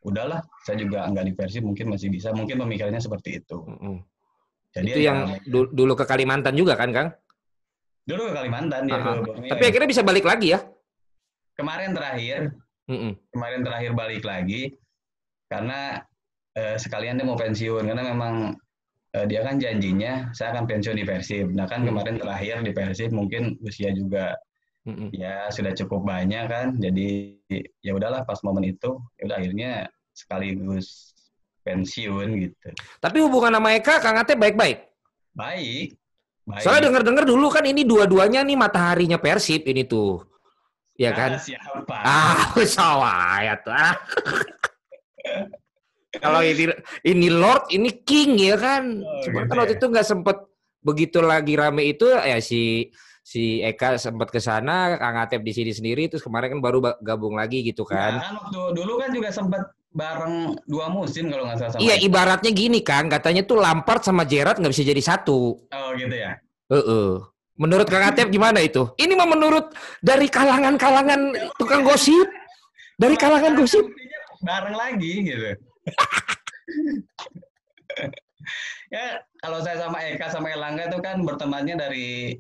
udahlah 0.03 0.43
saya 0.67 0.84
juga 0.84 1.07
nggak 1.07 1.25
di 1.25 1.34
Persib 1.34 1.63
mungkin 1.63 1.96
masih 1.96 2.12
bisa 2.12 2.36
mungkin 2.36 2.60
pemikirannya 2.60 3.00
seperti 3.00 3.39
itu 3.39 3.63
Mm-mm. 3.63 4.03
jadi 4.75 4.89
Itu 4.91 5.00
ya, 5.00 5.07
yang 5.07 5.17
du- 5.48 5.72
dulu 5.72 5.96
ke 5.96 6.03
Kalimantan 6.03 6.60
juga 6.60 6.75
kan, 6.75 6.91
Kang? 6.91 7.07
dulu 8.03 8.27
ke 8.27 8.34
Kalimantan 8.36 8.81
dia 8.84 8.96
Ah, 8.96 9.03
ah. 9.03 9.15
ke 9.15 9.24
Borneo 9.24 9.51
Tapi 9.51 9.63
ya. 9.63 9.67
akhirnya 9.72 9.89
bisa 9.91 10.03
balik 10.03 10.27
lagi 10.27 10.48
ya. 10.51 10.60
Kemarin 11.57 11.91
terakhir 11.97 12.53
Mm-mm. 12.87 13.17
kemarin 13.33 13.61
terakhir 13.65 13.91
balik 13.97 14.23
lagi 14.23 14.77
karena 15.51 15.99
eh, 16.55 16.77
sekalian 16.79 17.19
dia 17.19 17.25
mau 17.27 17.35
pensiun 17.35 17.83
karena 17.83 18.03
memang 18.13 18.55
eh, 19.17 19.25
dia 19.27 19.41
kan 19.43 19.59
janjinya 19.59 20.31
saya 20.31 20.53
akan 20.55 20.69
pensiun 20.69 20.95
di 20.95 21.05
Persib. 21.07 21.47
Nah 21.51 21.65
kan 21.67 21.83
Hmm. 21.83 21.91
kemarin 21.91 22.15
terakhir 22.21 22.61
di 22.63 22.71
Persib 22.71 23.09
mungkin 23.11 23.57
usia 23.65 23.91
juga 23.91 24.37
Mm-mm. 24.87 25.11
ya 25.11 25.51
sudah 25.51 25.75
cukup 25.75 26.07
banyak 26.07 26.45
kan. 26.47 26.67
Jadi 26.79 27.35
ya 27.83 27.91
udahlah 27.97 28.23
pas 28.23 28.39
momen 28.45 28.71
itu 28.71 28.95
ya 29.19 29.23
udah 29.27 29.37
akhirnya 29.41 29.71
sekaligus 30.15 31.11
pensiun 31.67 32.27
gitu. 32.47 32.69
Tapi 33.03 33.17
hubungan 33.19 33.59
sama 33.59 33.75
Eka, 33.75 33.99
Kang 33.99 34.15
Atep 34.15 34.39
baik-baik. 34.39 34.87
Baik. 35.35 35.99
Baik. 36.47 36.63
Soalnya 36.63 36.87
denger-denger 36.87 37.27
dulu 37.27 37.51
kan 37.51 37.67
ini 37.67 37.83
dua-duanya 37.83 38.39
nih 38.47 38.55
mataharinya 38.55 39.19
Persib 39.19 39.67
ini 39.67 39.83
tuh. 39.83 40.23
Ya 40.97 41.13
Ah, 41.13 41.15
kan? 41.15 41.29
siapa? 41.37 41.95
Ah, 42.01 42.41
sawaya 42.73 43.53
tuh. 43.61 43.69
Ah. 43.69 43.93
Kalau 46.17 46.41
ini 46.41 46.73
ini 47.05 47.27
Lord, 47.29 47.69
ini 47.69 48.01
King 48.01 48.41
ya 48.41 48.57
kan. 48.57 49.05
Oh, 49.05 49.21
Cuma 49.21 49.45
gitu 49.45 49.53
kan 49.53 49.57
waktu 49.61 49.73
ya. 49.73 49.77
itu 49.77 49.85
nggak 49.87 50.07
sempet 50.07 50.37
begitu 50.81 51.19
lagi 51.21 51.53
rame 51.53 51.83
itu 51.85 52.09
ya 52.09 52.41
si 52.41 52.89
si 53.21 53.59
Eka 53.59 53.99
sempat 53.99 54.31
ke 54.31 54.39
sana, 54.39 54.95
Kang 54.97 55.19
Atep 55.19 55.43
di 55.43 55.51
sini 55.51 55.69
sendiri, 55.69 56.07
terus 56.07 56.23
kemarin 56.23 56.57
kan 56.57 56.61
baru 56.63 56.79
ba- 56.79 56.97
gabung 56.97 57.35
lagi 57.35 57.59
gitu 57.61 57.83
Nah, 57.85 57.91
kan. 57.91 58.13
kan 58.17 58.33
waktu 58.39 58.61
dulu 58.73 58.93
kan 58.97 59.09
juga 59.11 59.29
sempat 59.29 59.61
bareng 59.91 60.55
dua 60.63 60.87
musim 60.87 61.27
kalau 61.27 61.43
nggak 61.45 61.59
salah 61.59 61.71
sama 61.75 61.83
Iya, 61.83 61.95
ibaratnya 62.01 62.51
gini 62.55 62.79
Kang, 62.81 63.11
katanya 63.11 63.43
tuh 63.43 63.59
Lampard 63.59 64.01
sama 64.01 64.23
Gerrard 64.23 64.57
nggak 64.57 64.71
bisa 64.73 64.87
jadi 64.87 65.03
satu. 65.03 65.59
Oh 65.61 65.89
gitu 65.93 66.15
ya. 66.15 66.39
Heeh. 66.71 67.11
Menurut 67.57 67.89
Kang 67.89 68.05
Atep 68.05 68.29
gimana 68.29 68.61
itu? 68.61 68.93
Ini 69.01 69.17
mah 69.17 69.25
menurut 69.25 69.73
dari 69.99 70.29
kalangan-kalangan 70.29 71.33
tukang 71.57 71.81
gosip. 71.81 72.29
Dari 72.97 73.17
kalangan 73.17 73.57
gosip. 73.57 73.85
Bareng 74.45 74.77
lagi 74.77 75.25
gitu. 75.25 75.57
ya 78.93 79.21
kalau 79.41 79.59
saya 79.65 79.81
sama 79.81 79.97
Eka 80.05 80.29
sama 80.29 80.53
Elangga 80.53 80.87
itu 80.87 80.99
kan 81.01 81.25
bertemannya 81.25 81.75
dari 81.77 82.37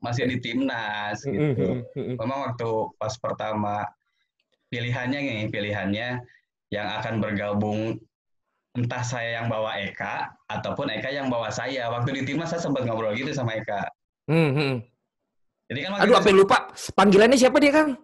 masih 0.00 0.28
di 0.28 0.40
timnas 0.40 1.24
gitu. 1.24 1.84
Memang 1.96 2.52
waktu 2.52 2.68
pas 3.00 3.16
pertama 3.20 3.84
pilihannya 4.68 5.20
nih 5.20 5.42
pilihannya 5.48 6.08
yang 6.72 6.88
akan 7.00 7.20
bergabung 7.20 8.00
entah 8.74 9.04
saya 9.06 9.40
yang 9.40 9.46
bawa 9.46 9.78
Eka 9.80 10.34
ataupun 10.50 10.92
Eka 10.92 11.12
yang 11.12 11.32
bawa 11.32 11.48
saya. 11.48 11.88
Waktu 11.92 12.20
di 12.20 12.22
timnas 12.28 12.52
saya 12.52 12.64
sempat 12.64 12.84
ngobrol 12.84 13.16
gitu 13.16 13.32
sama 13.32 13.56
Eka. 13.56 13.88
Hmm, 14.24 14.50
hmm. 14.56 14.74
Jadi 15.68 15.78
kan 15.84 15.90
Aduh, 16.04 16.14
sampai 16.20 16.34
lupa. 16.36 16.58
Panggilannya 16.92 17.38
siapa 17.40 17.56
dia, 17.60 17.72
Kang? 17.72 17.96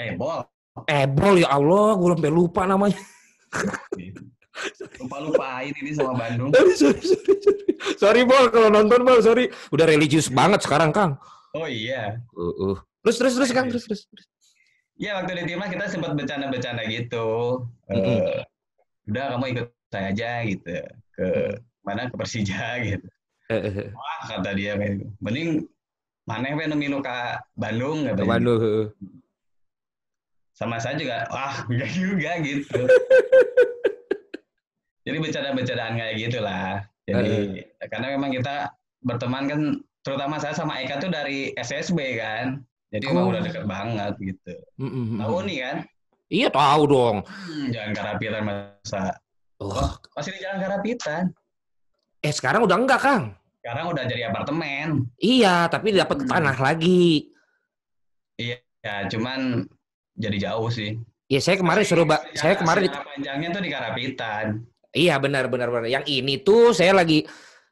Eh, 0.00 0.16
bol. 0.16 0.40
Eh, 0.88 1.04
ya 1.44 1.48
Allah, 1.52 1.86
gue 2.00 2.08
sampai 2.16 2.32
lupa 2.32 2.64
namanya. 2.64 3.00
Lupa-lupain 5.00 5.72
ini 5.72 5.92
sama 5.92 6.16
Bandung. 6.16 6.52
sorry, 6.56 6.74
sorry, 6.76 7.36
sorry, 7.40 7.64
sorry. 8.00 8.20
Bol, 8.24 8.48
kalau 8.48 8.68
nonton, 8.72 9.00
Bol, 9.04 9.20
sorry. 9.20 9.52
Udah 9.68 9.84
religius 9.84 10.32
banget 10.32 10.64
sekarang, 10.64 10.92
Kang. 10.92 11.20
Oh 11.52 11.68
iya. 11.68 12.20
Uh, 12.32 12.72
uh. 12.72 12.76
Terus, 13.04 13.16
terus, 13.20 13.34
terus, 13.36 13.50
Kang, 13.52 13.68
terus, 13.68 13.84
terus. 13.84 14.02
Ya, 14.96 15.20
waktu 15.20 15.44
di 15.44 15.52
timnas 15.52 15.68
kita 15.68 15.88
sempat 15.88 16.16
bercanda-bercanda 16.16 16.84
gitu. 16.88 17.60
Mm 17.88 18.00
-mm. 18.00 18.18
Uh, 18.20 18.40
udah 19.08 19.24
kamu 19.36 19.44
ikut 19.56 19.66
saya 19.92 20.08
aja 20.12 20.30
gitu. 20.48 20.72
Ke 21.12 21.28
mana 21.84 22.08
ke 22.08 22.16
Persija 22.16 22.64
gitu. 22.88 23.08
Uh, 23.60 23.68
uh. 23.68 23.88
Wah, 23.92 24.20
kata 24.28 24.50
dia 24.56 24.72
kayak 24.80 24.92
gitu. 24.98 25.06
Mending 25.20 25.48
mana 26.24 26.44
yang 26.54 26.78
milu 26.78 26.98
ke 27.02 27.16
Bandung 27.58 28.06
Ke 28.06 28.14
katanya. 28.14 28.30
Bandung. 28.38 28.58
uh. 28.60 28.86
Sama 30.52 30.76
saya 30.78 30.94
juga, 30.96 31.26
wah 31.32 31.64
enggak 31.66 31.90
juga 31.92 32.30
gitu. 32.40 32.80
Jadi 35.02 35.16
bercanda-bercandaan 35.18 35.94
kayak 35.98 36.14
gitulah. 36.20 36.86
Jadi 37.02 37.66
karena 37.90 38.06
memang 38.14 38.30
kita 38.30 38.70
berteman 39.02 39.44
kan, 39.50 39.60
terutama 40.06 40.38
saya 40.38 40.54
sama 40.54 40.78
Eka 40.78 41.02
tuh 41.02 41.10
dari 41.10 41.50
SSB 41.58 41.98
kan. 42.22 42.62
Jadi 42.92 43.08
Oh. 43.08 43.16
memang 43.16 43.26
udah 43.34 43.42
deket 43.42 43.64
banget 43.66 44.14
gitu. 44.20 44.54
Mm, 44.78 44.92
mm. 44.92 45.18
Tahu 45.18 45.36
nih 45.48 45.58
kan? 45.64 45.76
Iya, 46.32 46.48
tahu 46.48 46.82
dong. 46.86 47.16
Hmm, 47.26 47.66
jalan 47.72 47.92
Karapitan 47.92 48.42
masa 48.46 49.02
Oh. 49.58 49.90
masih 50.14 50.30
di 50.36 50.40
jalan 50.44 50.58
Karapitan. 50.60 51.24
Eh, 52.22 52.30
sekarang 52.30 52.62
udah 52.62 52.76
enggak, 52.78 53.00
Kang? 53.02 53.34
Sekarang 53.62 53.94
udah 53.94 54.04
jadi 54.10 54.26
apartemen. 54.26 55.06
Iya, 55.22 55.70
tapi 55.70 55.94
dapat 55.94 56.26
Hmm. 56.26 56.30
tanah 56.34 56.58
lagi. 56.58 57.30
Ya, 58.34 59.06
cuman 59.06 59.70
jadi 60.18 60.50
jauh 60.50 60.66
sih. 60.66 60.98
Ya, 61.30 61.38
saya 61.38 61.62
kemarin 61.62 61.86
suruh, 61.86 62.02
Mbak. 62.02 62.34
Saya 62.34 62.58
kemarin 62.58 62.90
di- 62.90 62.92
panjangnya 62.92 63.48
tuh 63.54 63.62
di 63.62 63.70
Karapitan. 63.70 64.46
Iya 64.92 65.16
benar 65.16 65.46
benar 65.46 65.70
benar. 65.70 65.86
Yang 65.88 66.04
ini 66.10 66.42
tuh 66.42 66.74
saya 66.74 66.92
lagi 66.92 67.24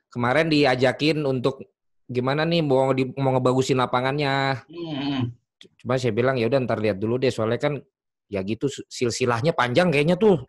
kemarin 0.08 0.46
diajakin 0.46 1.20
untuk 1.26 1.60
gimana 2.06 2.46
nih 2.46 2.62
mau 2.62 2.94
di, 2.94 3.10
mau 3.18 3.34
ngebagusin 3.34 3.76
lapangannya. 3.76 4.62
Hmm, 4.70 5.34
Cuma 5.76 6.00
saya 6.00 6.14
bilang 6.14 6.38
ya 6.40 6.48
udah 6.48 6.62
ntar 6.64 6.80
lihat 6.80 6.96
dulu 6.96 7.18
deh 7.20 7.28
soalnya 7.28 7.60
kan 7.60 7.82
ya 8.30 8.40
gitu 8.46 8.70
silsilahnya 8.86 9.50
panjang 9.52 9.90
kayaknya 9.90 10.14
tuh. 10.16 10.38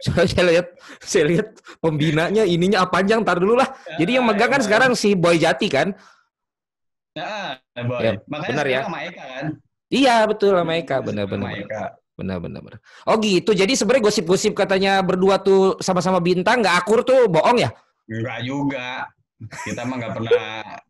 Saya 0.00 0.40
lihat 0.48 0.72
saya 1.04 1.28
lihat 1.28 1.60
pembinanya 1.84 2.48
ininya 2.48 2.80
ah, 2.80 2.88
panjang 2.88 3.20
ntar 3.20 3.36
dulu 3.36 3.60
lah. 3.60 3.68
Jadi 4.00 4.16
yang 4.16 4.24
megang 4.24 4.48
kan 4.48 4.64
sekarang 4.64 4.96
si 4.96 5.12
Boy 5.12 5.36
Jati 5.36 5.68
kan. 5.68 5.92
Nah, 7.12 7.60
boy. 7.84 8.00
Ya, 8.00 8.12
Makanya 8.24 8.48
benar 8.56 8.66
ya. 8.72 8.80
sama 8.88 8.98
Eka 9.04 9.24
kan. 9.24 9.44
Iya 9.92 10.16
betul 10.24 10.56
sama 10.56 10.72
Eka 10.80 10.96
benar 11.04 11.24
benar 11.28 11.52
benar. 12.16 12.60
Benar. 12.64 12.76
Oh 13.04 13.20
gitu. 13.20 13.52
Jadi 13.52 13.76
sebenarnya 13.76 14.08
gosip-gosip 14.08 14.56
katanya 14.56 15.04
berdua 15.04 15.36
tuh 15.44 15.76
sama-sama 15.84 16.24
bintang 16.24 16.64
nggak 16.64 16.76
akur 16.80 17.04
tuh 17.04 17.28
bohong 17.28 17.60
ya? 17.60 17.68
Enggak 18.08 18.40
juga. 18.48 18.88
Kita 19.36 19.84
mah 19.84 19.96
nggak 20.00 20.12
pernah 20.16 20.32
Ah. 20.32 20.80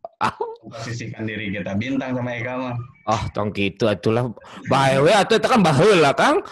Posisikan 0.67 1.29
diri 1.29 1.53
kita 1.53 1.77
bintang 1.79 2.17
sama 2.17 2.31
Eka 2.35 2.55
mah. 2.59 2.77
Oh, 3.07 3.23
tong 3.31 3.55
gitu 3.55 3.87
atulah. 3.87 4.33
Bae 4.67 4.99
we 4.99 5.13
atuh 5.15 5.39
itu 5.39 5.47
kan 5.47 5.63
baheula, 5.63 6.11
Kang. 6.17 6.43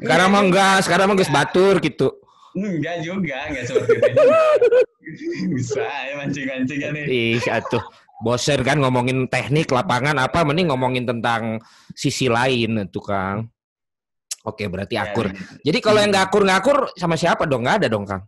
Sekarang 0.00 0.28
mah 0.34 0.42
enggak, 0.42 0.76
sekarang 0.82 1.06
mah 1.12 1.16
geus 1.16 1.30
batur 1.30 1.78
gitu. 1.78 2.10
Enggak 2.56 3.00
juga, 3.06 3.46
enggak 3.48 3.64
seperti 3.70 3.96
itu. 4.02 4.26
Bisa 5.54 5.84
ya 5.86 6.14
mancing-mancing 6.18 6.78
kan 6.82 6.90
nih. 6.96 7.38
Ih, 7.38 7.44
atuh. 7.46 7.82
Bosen 8.22 8.62
kan 8.62 8.78
ngomongin 8.78 9.26
teknik 9.26 9.66
lapangan 9.74 10.14
apa 10.14 10.46
mending 10.46 10.70
ngomongin 10.70 11.02
tentang 11.02 11.58
sisi 11.94 12.30
lain 12.30 12.86
tuh, 12.90 13.02
Kang. 13.02 13.50
Oke, 14.42 14.66
berarti 14.66 14.98
Ya, 14.98 15.10
akur. 15.10 15.30
gitu. 15.30 15.70
Jadi 15.70 15.78
kalau 15.78 15.98
yang 16.02 16.10
nggak 16.10 16.26
akur 16.30 16.42
nggak 16.42 16.58
akur 16.58 16.78
sama 16.98 17.14
siapa 17.14 17.46
dong? 17.46 17.62
Nggak 17.62 17.82
ada 17.82 17.88
dong, 17.90 18.06
Kang. 18.06 18.26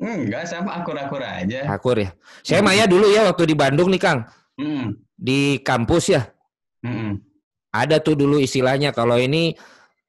Enggak, 0.00 0.48
sama 0.48 0.80
akur-akur 0.80 1.20
aja. 1.20 1.68
Akur 1.68 2.00
ya. 2.00 2.10
Saya 2.40 2.64
Maya 2.64 2.88
dulu 2.88 3.12
ya 3.12 3.28
waktu 3.28 3.44
di 3.44 3.54
Bandung 3.54 3.92
nih, 3.92 4.00
Kang. 4.00 4.24
Hmm. 4.56 4.96
Di 5.12 5.60
kampus 5.60 6.16
ya. 6.16 6.24
Hmm. 6.80 7.20
Ada 7.68 8.00
tuh 8.00 8.16
dulu 8.16 8.40
istilahnya 8.40 8.96
kalau 8.96 9.20
ini 9.20 9.52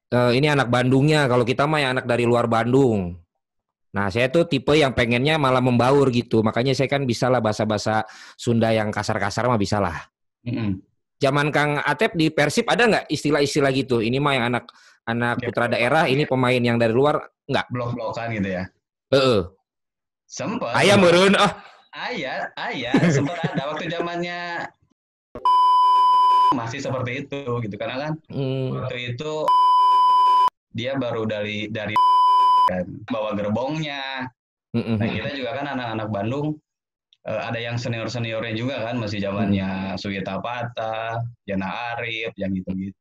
eh, 0.08 0.32
ini 0.32 0.48
anak 0.48 0.72
Bandungnya, 0.72 1.28
kalau 1.28 1.44
kita 1.44 1.68
mah 1.68 1.84
yang 1.84 1.92
anak 2.00 2.08
dari 2.08 2.24
luar 2.24 2.48
Bandung. 2.48 3.20
Nah, 3.92 4.08
saya 4.08 4.32
tuh 4.32 4.48
tipe 4.48 4.72
yang 4.72 4.96
pengennya 4.96 5.36
malah 5.36 5.60
membaur 5.60 6.08
gitu. 6.08 6.40
Makanya 6.40 6.72
saya 6.72 6.88
kan 6.88 7.04
bisa 7.04 7.28
lah 7.28 7.44
bahasa-bahasa 7.44 8.08
Sunda 8.40 8.72
yang 8.72 8.88
kasar-kasar 8.88 9.44
mah 9.44 9.60
bisa 9.60 9.76
lah. 9.76 10.08
Hmm. 10.48 10.80
Zaman 11.20 11.52
Kang 11.52 11.78
Atep 11.84 12.16
di 12.16 12.32
Persib 12.32 12.64
ada 12.72 12.88
nggak 12.88 13.04
istilah-istilah 13.12 13.70
gitu? 13.76 14.00
Ini 14.00 14.16
mah 14.18 14.32
yang 14.32 14.44
anak 14.48 14.64
anak 15.04 15.36
Ya, 15.38 15.46
putra 15.52 15.66
daerah, 15.68 16.04
ini 16.08 16.24
pemain 16.24 16.58
yang 16.58 16.80
dari 16.80 16.90
luar 16.96 17.20
nggak? 17.46 17.68
Blok-blokan 17.68 18.32
gitu 18.32 18.48
ya. 18.48 18.64
Heeh. 19.12 19.40
Sempet. 20.32 20.72
Ayam 20.72 21.04
meureun 21.04 21.36
ah. 21.36 21.60
Ayah, 21.92 22.48
ayah, 22.56 22.96
sempat 23.12 23.36
ada 23.52 23.68
waktu 23.68 23.92
zamannya 23.92 24.64
masih 26.56 26.80
seperti 26.80 27.28
itu 27.28 27.44
gitu 27.60 27.74
karena 27.76 27.96
kan 28.08 28.12
Hmm. 28.32 28.72
waktu 28.80 29.12
itu 29.12 29.44
dia 30.72 30.96
baru 30.96 31.28
dari 31.28 31.68
dari 31.68 31.92
kan 32.72 32.88
bawa 33.12 33.36
gerbongnya. 33.36 34.24
Nah 34.72 35.04
kita 35.04 35.36
juga 35.36 35.52
kan 35.52 35.68
anak-anak 35.76 36.08
Bandung 36.08 36.56
eh, 37.28 37.40
ada 37.44 37.60
yang 37.60 37.76
senior 37.76 38.08
seniornya 38.08 38.56
juga 38.56 38.88
kan 38.88 38.96
masih 38.96 39.20
zamannya 39.20 40.00
Suyeta 40.00 40.40
Pata, 40.40 41.20
Jana 41.44 41.92
Arif, 41.92 42.32
yang 42.40 42.56
gitu-gitu. 42.56 42.96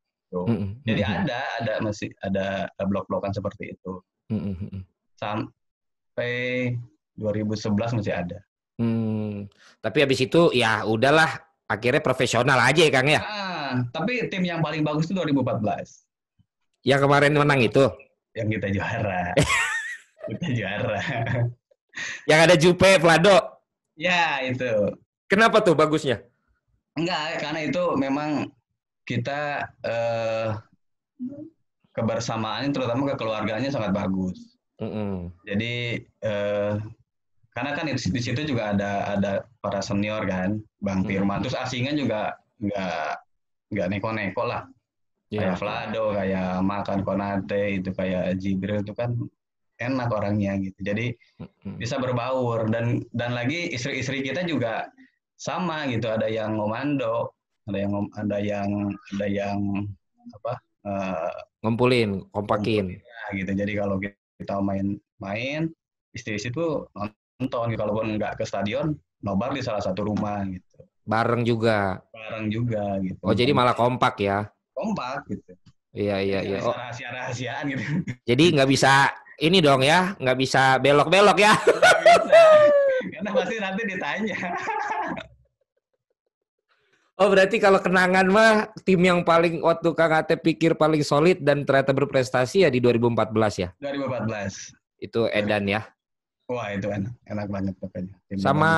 Mm-mm. 0.52 0.84
Jadi 0.84 1.02
ada 1.08 1.48
ada 1.64 1.74
masih 1.80 2.12
ada 2.28 2.68
blok-blokan 2.76 3.32
seperti 3.32 3.72
itu 3.72 4.04
sampai 5.16 6.76
2011 7.22 8.02
masih 8.02 8.14
ada. 8.18 8.40
Hmm. 8.82 9.46
Tapi 9.78 9.98
habis 10.02 10.18
itu 10.20 10.50
ya 10.52 10.82
udahlah 10.84 11.30
akhirnya 11.70 12.02
profesional 12.02 12.58
aja 12.58 12.82
ya 12.82 12.92
Kang 12.92 13.08
ya. 13.08 13.22
Ah, 13.22 13.86
tapi 13.94 14.26
tim 14.28 14.42
yang 14.42 14.60
paling 14.60 14.82
bagus 14.82 15.06
itu 15.06 15.14
2014 15.14 15.62
Yang 16.82 17.00
kemarin 17.06 17.38
menang 17.38 17.62
itu. 17.62 17.86
yang 18.34 18.48
kita 18.50 18.68
juara. 18.74 19.36
kita 20.34 20.48
juara. 20.56 21.00
Yang 22.26 22.40
ada 22.48 22.56
Jupe 22.58 22.90
Vlado. 22.98 23.38
ya 23.94 24.42
itu. 24.42 24.98
Kenapa 25.30 25.62
tuh 25.62 25.78
bagusnya? 25.78 26.24
Enggak, 26.98 27.40
karena 27.40 27.60
itu 27.64 27.84
memang 27.96 28.50
kita 29.06 29.68
eh, 29.84 30.50
kebersamaan 31.92 32.72
terutama 32.72 33.12
kekeluargaannya 33.14 33.72
sangat 33.72 33.92
bagus. 33.92 34.58
Mm-mm. 34.82 35.30
Jadi 35.46 36.02
eh, 36.04 36.74
karena 37.52 37.72
kan 37.76 37.84
di, 37.88 38.00
situ 38.00 38.42
juga 38.48 38.72
ada 38.72 39.12
ada 39.20 39.32
para 39.60 39.84
senior 39.84 40.24
kan, 40.24 40.64
Bang 40.80 41.04
Hmm. 41.04 41.10
Firman. 41.12 41.44
Terus 41.44 41.60
asingan 41.60 42.00
juga 42.00 42.40
nggak 42.64 43.08
nggak 43.76 43.88
neko-neko 43.92 44.44
lah. 44.48 44.64
Iya. 45.32 45.56
Kayak 45.56 45.58
Vlado, 45.64 46.06
kayak 46.12 46.50
Makan 46.64 47.00
Konate, 47.08 47.64
itu 47.80 47.90
kayak 47.96 48.36
Jibril 48.40 48.84
itu 48.84 48.92
kan 48.92 49.16
enak 49.80 50.12
orangnya 50.12 50.60
gitu. 50.60 50.80
Jadi 50.84 51.16
Mm-mm. 51.40 51.80
bisa 51.80 51.96
berbaur 51.98 52.68
dan 52.68 53.04
dan 53.16 53.32
lagi 53.32 53.72
istri-istri 53.72 54.24
kita 54.24 54.44
juga 54.44 54.92
sama 55.40 55.88
gitu. 55.88 56.12
Ada 56.12 56.28
yang 56.28 56.60
ngomando, 56.60 57.32
ada 57.68 57.78
yang 57.80 57.94
ada 58.16 58.38
yang 58.44 58.70
ada 59.16 59.28
yang 59.28 59.60
apa? 60.36 60.54
eh, 60.88 61.32
Ngumpulin, 61.64 62.26
kompakin. 62.34 63.00
Nah, 63.00 63.30
gitu. 63.38 63.52
Jadi 63.54 63.74
kalau 63.78 64.02
kita 64.02 64.56
main-main, 64.60 65.70
istri-istri 66.12 66.52
itu 66.52 66.90
nonton. 67.42 67.74
Kalaupun 67.74 68.22
nggak 68.22 68.38
ke 68.38 68.46
stadion, 68.46 68.94
nobar 69.26 69.50
di 69.58 69.66
salah 69.66 69.82
satu 69.82 70.06
rumah 70.06 70.46
gitu. 70.46 70.86
Bareng 71.02 71.42
juga. 71.42 71.98
Bareng 72.14 72.46
juga 72.54 73.02
gitu. 73.02 73.18
Oh, 73.26 73.34
jadi 73.34 73.50
malah 73.58 73.74
kompak 73.74 74.22
ya. 74.22 74.46
kompak 74.72 75.26
gitu. 75.30 75.54
Iya, 75.92 76.24
iya, 76.24 76.40
iya. 76.42 76.60
Oh, 76.64 76.72
Rahasia-rahasiaan 76.72 77.64
gitu. 77.76 77.84
jadi 78.30 78.44
nggak 78.56 78.70
bisa 78.72 79.12
ini 79.44 79.60
dong 79.60 79.84
ya, 79.84 80.16
nggak 80.16 80.38
bisa 80.40 80.80
belok-belok 80.80 81.38
ya. 81.38 81.54
Nggak 81.54 82.00
bisa. 82.02 82.42
Karena 83.12 83.30
pasti 83.36 83.56
nanti 83.60 83.82
ditanya. 83.86 84.38
Oh, 87.22 87.30
berarti 87.30 87.62
kalau 87.62 87.78
kenangan 87.78 88.26
mah 88.34 88.74
tim 88.82 88.98
yang 88.98 89.22
paling 89.22 89.62
waktu 89.62 89.94
Kang 89.94 90.10
Atep 90.10 90.42
pikir 90.42 90.74
paling 90.74 91.06
solid 91.06 91.38
dan 91.46 91.62
ternyata 91.62 91.94
berprestasi 91.94 92.66
ya 92.66 92.70
di 92.74 92.82
2014 92.82 93.62
ya. 93.62 93.70
2014. 93.78 94.74
Itu 94.98 95.30
Edan 95.30 95.70
ya. 95.70 95.86
Wah 96.52 96.68
itu 96.76 96.92
enak, 96.92 97.16
enak 97.32 97.48
banget 97.48 97.76
pokoknya. 97.80 98.12
Sama 98.36 98.72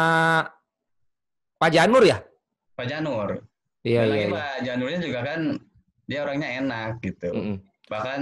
Pak 1.57 1.71
Janur 1.73 2.05
ya? 2.05 2.21
Pak 2.77 2.85
Janur. 2.85 3.41
Iya, 3.81 4.05
Dan 4.05 4.07
iya, 4.07 4.13
lagi 4.13 4.21
iya. 4.21 4.29
Pak 4.37 4.55
Janurnya 4.61 4.99
juga 5.01 5.19
kan 5.25 5.39
dia 6.05 6.19
orangnya 6.21 6.49
enak 6.61 6.89
gitu. 7.01 7.29
Mm-mm. 7.33 7.57
Bahkan 7.89 8.21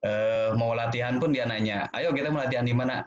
eh, 0.00 0.50
mau 0.56 0.72
latihan 0.72 1.20
pun 1.20 1.28
dia 1.28 1.44
nanya, 1.44 1.92
ayo 1.92 2.16
kita 2.16 2.32
mau 2.32 2.40
latihan 2.40 2.64
di 2.64 2.72
mana? 2.72 3.04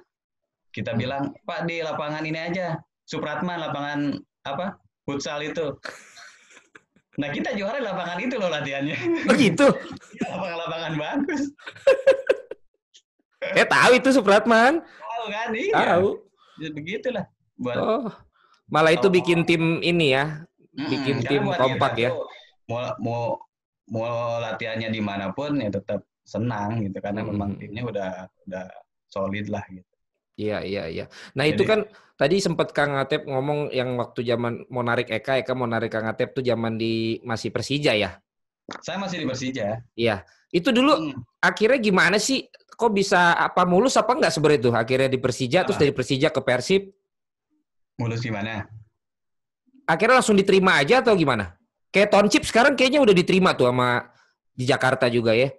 Kita 0.69 0.93
Hmm. 0.93 0.99
bilang, 1.01 1.23
Pak 1.41 1.65
di 1.65 1.81
lapangan 1.81 2.21
ini 2.21 2.38
aja, 2.38 2.77
Supratman, 3.05 3.57
lapangan 3.57 3.99
apa? 4.45 4.77
Futsal 5.03 5.41
itu. 5.41 5.73
Nah 7.13 7.29
kita 7.29 7.53
juara 7.53 7.77
di 7.77 7.86
lapangan 7.86 8.17
itu 8.17 8.41
loh 8.41 8.49
latihannya. 8.49 8.97
Oh 9.29 9.38
gitu. 9.38 9.69
Lapangan-lapangan 10.25 10.93
bagus. 10.97 11.41
Eh 13.53 13.67
tahu 13.69 14.01
itu 14.01 14.09
Supratman. 14.09 14.81
Tahu 15.23 15.31
kan? 15.31 15.49
Iya. 15.55 15.75
Tahu. 15.95 16.09
Ya, 16.59 16.69
begitulah. 16.75 17.25
Buat 17.55 17.75
Oh. 17.79 18.07
Malah 18.67 18.91
itu 18.91 19.07
bikin 19.07 19.47
tim 19.47 19.79
ini 19.79 20.12
ya. 20.12 20.43
Bikin 20.75 21.23
karena 21.23 21.29
tim 21.31 21.43
kompak 21.47 21.93
ya. 21.95 22.09
tuh, 22.12 22.27
Mau 22.67 22.79
mau 22.99 23.21
mau 23.91 24.39
latihannya 24.39 24.89
di 24.91 24.99
mana 25.03 25.31
pun 25.36 25.59
ya 25.59 25.67
tetap 25.71 26.03
senang 26.23 26.79
gitu 26.79 26.99
karena 27.03 27.19
Mm-mm. 27.23 27.36
memang 27.36 27.49
timnya 27.59 27.83
udah 27.83 28.12
udah 28.47 28.65
solid 29.12 29.47
lah 29.51 29.63
gitu. 29.67 29.88
Iya, 30.39 30.65
iya, 30.65 30.83
iya. 30.89 31.05
Nah, 31.38 31.45
itu 31.45 31.62
Jadi- 31.62 31.69
kan 31.69 31.79
tadi 32.17 32.41
sempat 32.41 32.73
Kang 32.73 32.97
Atep 32.97 33.27
ngomong 33.27 33.69
yang 33.69 33.93
waktu 34.01 34.25
zaman 34.25 34.65
mau 34.71 34.81
narik 34.81 35.12
Eka, 35.13 35.43
Eka 35.43 35.53
mau 35.53 35.69
narik 35.69 35.93
Kang 35.93 36.09
Atep 36.09 36.33
tuh 36.33 36.41
zaman 36.41 36.79
di 36.79 37.21
masih 37.21 37.53
Persija 37.53 37.93
ya. 37.93 38.17
Saya 38.81 38.97
masih 38.97 39.21
di 39.21 39.25
Persija. 39.29 39.83
Iya. 39.93 40.23
Itu 40.53 40.69
dulu 40.69 40.93
Hmm. 40.93 41.13
akhirnya 41.41 41.81
gimana 41.81 42.21
sih? 42.21 42.45
Kok 42.73 42.93
bisa 42.93 43.33
apa 43.33 43.65
mulus 43.65 43.97
apa 43.97 44.13
enggak 44.13 44.33
sebenarnya 44.33 44.59
itu? 44.61 44.69
Akhirnya 44.69 45.09
di 45.09 45.17
Persija 45.17 45.65
terus 45.65 45.77
Ah. 45.77 45.81
dari 45.81 45.93
Persija 45.93 46.29
ke 46.29 46.41
Persib, 46.41 46.93
Mulus 47.97 48.21
gimana? 48.21 48.65
akhirnya 49.85 50.21
langsung 50.21 50.37
diterima 50.37 50.77
aja 50.77 51.01
atau 51.01 51.13
gimana? 51.13 51.53
Kayak 51.89 52.09
Tonchip 52.09 52.41
sekarang 52.45 52.73
kayaknya 52.73 53.01
udah 53.01 53.13
diterima 53.13 53.53
tuh 53.53 53.69
sama 53.69 54.09
di 54.53 54.65
Jakarta 54.65 55.05
juga 55.09 55.33
ya. 55.33 55.53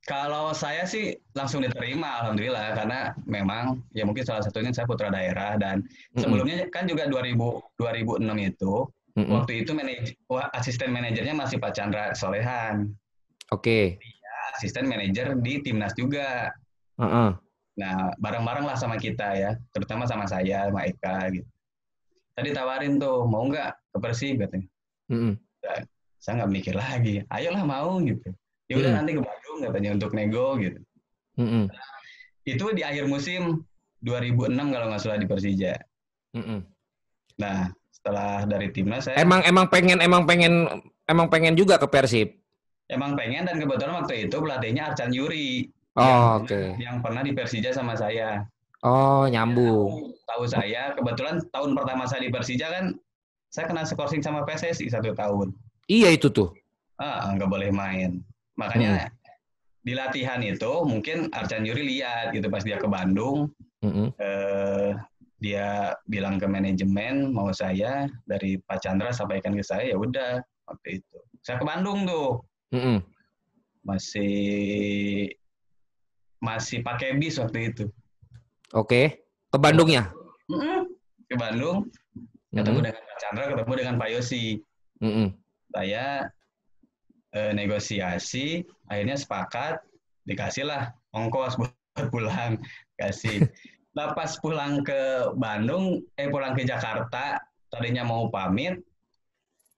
Kalau 0.00 0.50
saya 0.56 0.88
sih 0.88 1.12
langsung 1.36 1.62
diterima 1.62 2.18
alhamdulillah 2.24 2.74
karena 2.74 2.98
memang 3.28 3.78
ya 3.94 4.02
mungkin 4.02 4.24
salah 4.26 4.42
satunya 4.42 4.72
saya 4.74 4.88
putra 4.88 5.06
daerah 5.12 5.54
dan 5.54 5.86
sebelumnya 6.16 6.66
kan 6.72 6.88
juga 6.88 7.06
2000 7.06 7.62
2006 7.78 8.38
itu 8.42 8.74
Mm-mm. 9.18 9.32
waktu 9.34 9.66
itu 9.66 9.74
manaj 9.74 10.14
wah, 10.30 10.46
asisten 10.54 10.94
manajernya 10.94 11.34
masih 11.34 11.58
Pak 11.58 11.74
Chandra 11.74 12.14
Solehan, 12.14 12.94
Oke. 13.50 13.98
asisten 14.54 14.86
manajer 14.86 15.34
di 15.42 15.58
timnas 15.62 15.94
juga. 15.98 16.54
Heeh. 17.00 17.30
Nah, 17.80 18.12
bareng-bareng 18.20 18.66
lah 18.68 18.76
sama 18.76 19.00
kita 19.00 19.34
ya, 19.34 19.50
terutama 19.72 20.04
sama 20.04 20.28
saya, 20.28 20.68
sama 20.68 20.84
Eka 20.84 21.32
gitu. 21.32 21.48
Tadi 22.36 22.50
tawarin 22.54 23.00
tuh, 23.00 23.24
mau 23.26 23.46
nggak 23.48 23.72
ke 23.94 23.98
Persib 23.98 24.36
katanya. 24.42 24.68
Mm-mm. 25.10 25.34
Saya 26.20 26.44
nggak 26.44 26.52
mikir 26.52 26.74
lagi, 26.76 27.24
ayolah 27.32 27.64
mau 27.64 27.98
gitu. 28.04 28.30
Ya 28.70 28.78
udah 28.78 28.90
Hmm. 28.94 28.98
nanti 29.02 29.18
ke 29.18 29.22
Bandung 29.24 29.58
katanya 29.66 29.90
untuk 29.98 30.10
nego 30.14 30.54
gitu. 30.60 30.78
Mm-mm. 31.40 31.66
Itu 32.46 32.70
di 32.76 32.82
akhir 32.86 33.10
musim 33.10 33.64
2006 34.04 34.70
kalau 34.70 34.86
nggak 34.92 35.00
salah 35.02 35.18
di 35.18 35.26
Persija. 35.26 35.74
Mm-mm. 36.36 36.62
Nah, 37.40 37.72
setelah 38.00 38.48
dari 38.48 38.72
timnas 38.72 39.04
saya 39.06 39.20
Emang 39.20 39.44
emang 39.44 39.68
pengen 39.68 40.00
emang 40.00 40.24
pengen 40.24 40.66
emang 41.04 41.28
pengen 41.28 41.52
juga 41.52 41.76
ke 41.76 41.84
Persib. 41.84 42.32
emang 42.88 43.14
pengen 43.14 43.46
dan 43.46 43.60
kebetulan 43.60 44.02
waktu 44.02 44.26
itu 44.26 44.34
pelatihnya 44.34 44.90
Arcan 44.90 45.12
Yuri 45.12 45.68
Oh, 45.94 46.06
yang, 46.06 46.22
oke. 46.46 46.60
yang 46.78 46.96
pernah 47.02 47.20
di 47.20 47.34
Persija 47.34 47.74
sama 47.74 47.98
saya. 47.98 48.46
Oh, 48.80 49.26
nyambung. 49.26 50.14
Tahu 50.22 50.46
saya, 50.46 50.94
kebetulan 50.94 51.42
tahun 51.50 51.74
pertama 51.74 52.06
saya 52.06 52.22
di 52.22 52.30
Persija 52.30 52.70
kan 52.70 52.84
saya 53.50 53.66
kena 53.66 53.82
skorsing 53.82 54.22
sama 54.22 54.46
PSSI 54.46 54.86
satu 54.86 55.10
tahun. 55.12 55.50
Iya 55.90 56.14
itu 56.14 56.30
tuh. 56.30 56.54
Ah, 56.94 57.34
nggak 57.34 57.50
boleh 57.50 57.70
main. 57.74 58.22
Makanya 58.54 59.10
di 59.82 59.98
latihan 59.98 60.38
itu 60.40 60.70
mungkin 60.86 61.26
Arcan 61.34 61.66
Yuri 61.66 61.82
lihat 61.82 62.30
gitu 62.30 62.46
pas 62.46 62.62
dia 62.62 62.78
ke 62.78 62.86
Bandung, 62.86 63.50
Mm-mm. 63.82 64.14
eh, 64.14 64.94
dia 65.40 65.96
bilang 66.04 66.36
ke 66.36 66.44
manajemen 66.44 67.32
mau 67.32 67.48
saya 67.50 68.06
dari 68.28 68.60
Pak 68.60 68.84
Chandra 68.84 69.08
sampaikan 69.10 69.56
ke 69.56 69.64
saya 69.64 69.90
ya 69.92 69.96
udah 69.96 70.44
waktu 70.68 71.00
itu. 71.00 71.18
Saya 71.40 71.56
ke 71.56 71.64
Bandung 71.64 72.04
tuh 72.04 72.44
Mm-mm. 72.76 73.00
masih 73.82 75.32
masih 76.44 76.84
pakai 76.84 77.16
bis 77.16 77.40
waktu 77.40 77.72
itu. 77.72 77.84
Oke. 78.76 79.24
Ke 79.48 79.58
Bandungnya. 79.58 80.12
Mm-mm. 80.52 80.84
Ke 81.26 81.34
Bandung 81.40 81.88
ketemu 82.52 82.78
Mm-mm. 82.78 82.86
dengan 82.86 83.02
Pak 83.02 83.18
Chandra, 83.18 83.44
ketemu 83.56 83.72
dengan 83.74 83.94
Pak 83.96 84.08
Yosi. 84.12 84.44
Mm-mm. 85.00 85.32
saya 85.72 86.28
eh, 87.32 87.52
negosiasi 87.56 88.68
akhirnya 88.84 89.16
sepakat 89.16 89.80
dikasihlah 90.28 90.92
ongkos 91.16 91.56
buat 91.58 91.72
pulang 92.12 92.60
kasih 93.00 93.48
nah 93.90 94.14
pas 94.14 94.30
pulang 94.38 94.86
ke 94.86 95.30
Bandung 95.34 95.98
eh 96.14 96.30
pulang 96.30 96.54
ke 96.54 96.62
Jakarta 96.62 97.42
tadinya 97.70 98.06
mau 98.06 98.30
pamit 98.30 98.78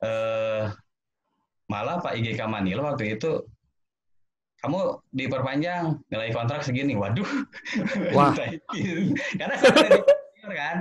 eh 0.04 0.68
malah 1.70 2.04
Pak 2.04 2.20
IGK 2.20 2.44
Manilo 2.44 2.84
waktu 2.84 3.16
itu 3.16 3.40
kamu 4.62 5.00
diperpanjang 5.10 5.98
nilai 6.12 6.30
kontrak 6.30 6.62
segini 6.62 6.94
waduh 6.94 7.26
Wah. 8.16 8.30
karena 9.34 9.56
saya 9.58 9.88
kan 10.52 10.76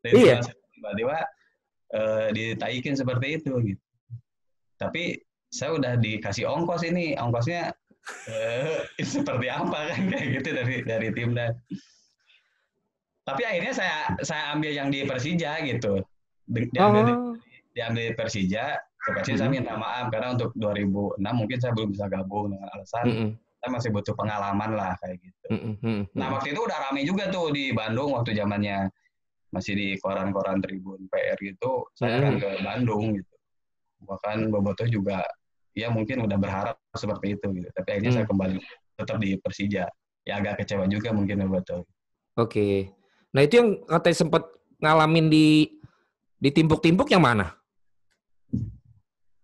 dari 0.00 0.14
Iya. 0.22 0.38
tiba-tiba 0.72 1.18
eh, 1.92 2.26
ditaikin 2.32 2.94
seperti 2.94 3.42
itu 3.42 3.52
gitu 3.60 3.82
tapi 4.78 5.18
saya 5.50 5.76
udah 5.76 5.92
dikasih 5.98 6.46
ongkos 6.46 6.86
ini 6.86 7.18
ongkosnya 7.18 7.74
eh, 8.30 8.86
seperti 9.02 9.50
apa 9.50 9.92
kan 9.92 10.00
kayak 10.08 10.26
gitu 10.40 10.48
dari 10.54 10.76
dari 10.86 11.08
timnas 11.10 11.52
tapi 13.26 13.42
akhirnya 13.42 13.74
saya 13.74 13.96
saya 14.22 14.54
ambil 14.54 14.70
yang 14.70 14.88
di 14.88 15.02
Persija 15.02 15.58
gitu 15.66 15.98
Di- 16.46 16.70
diambil, 16.70 17.02
Oh. 17.10 17.34
diambil 17.74 18.02
di 18.06 18.14
Persija 18.14 18.64
ke 18.96 19.10
Persija 19.12 19.36
saya 19.36 19.50
Mhm. 19.50 19.56
minta 19.58 19.74
maaf 19.74 20.06
karena 20.08 20.30
untuk 20.32 20.54
2006 20.54 21.34
mungkin 21.34 21.58
saya 21.58 21.74
belum 21.74 21.90
bisa 21.90 22.06
gabung 22.06 22.54
dengan 22.54 22.70
alasan 22.70 23.04
Mm-mm. 23.04 23.28
saya 23.58 23.70
masih 23.74 23.90
butuh 23.90 24.14
pengalaman 24.14 24.70
lah 24.72 24.94
kayak 25.02 25.18
gitu 25.18 25.46
Mm-mm. 25.50 25.74
Mm-mm. 25.82 26.00
Nah 26.14 26.26
waktu 26.32 26.54
itu 26.54 26.60
udah 26.62 26.78
rame 26.86 27.02
juga 27.02 27.26
tuh 27.28 27.50
di 27.50 27.74
Bandung 27.74 28.14
waktu 28.14 28.30
zamannya 28.32 28.86
masih 29.50 29.74
di 29.74 29.88
koran-koran 29.98 30.58
Tribun 30.60 31.06
PR 31.08 31.38
gitu, 31.38 31.86
saya 31.94 32.18
Hmm. 32.18 32.20
akan 32.20 32.34
ke 32.36 32.50
Bandung 32.60 33.04
gitu. 33.14 33.34
Bahkan 34.04 34.52
Bobotoh 34.52 34.84
juga 34.84 35.22
ya 35.72 35.88
mungkin 35.88 36.22
udah 36.22 36.36
berharap 36.36 36.76
seperti 36.92 37.38
itu 37.38 37.46
gitu. 37.54 37.68
Tapi 37.72 37.88
akhirnya 37.88 38.10
Hmm. 38.12 38.18
saya 38.20 38.26
kembali 38.28 38.56
tetap 38.94 39.16
di 39.16 39.30
Persija. 39.38 39.84
Ya 40.22 40.32
agak 40.36 40.60
kecewa 40.60 40.84
juga 40.86 41.10
mungkin 41.10 41.40
Bobotoh. 41.42 41.86
Oke. 42.36 42.90
Nah, 43.36 43.44
itu 43.44 43.60
yang 43.60 43.84
katanya 43.84 44.16
sempat 44.16 44.48
ngalamin 44.80 45.28
di 45.28 45.68
di 46.40 46.48
timpuk-timpuk 46.48 47.12
yang 47.12 47.20
mana? 47.20 47.52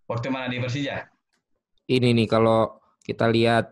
Waktu 0.09 0.33
mana 0.33 0.48
di 0.48 0.57
Persija? 0.57 1.12
Ini 1.92 2.16
nih 2.16 2.24
kalau 2.24 2.81
kita 3.05 3.28
lihat 3.28 3.68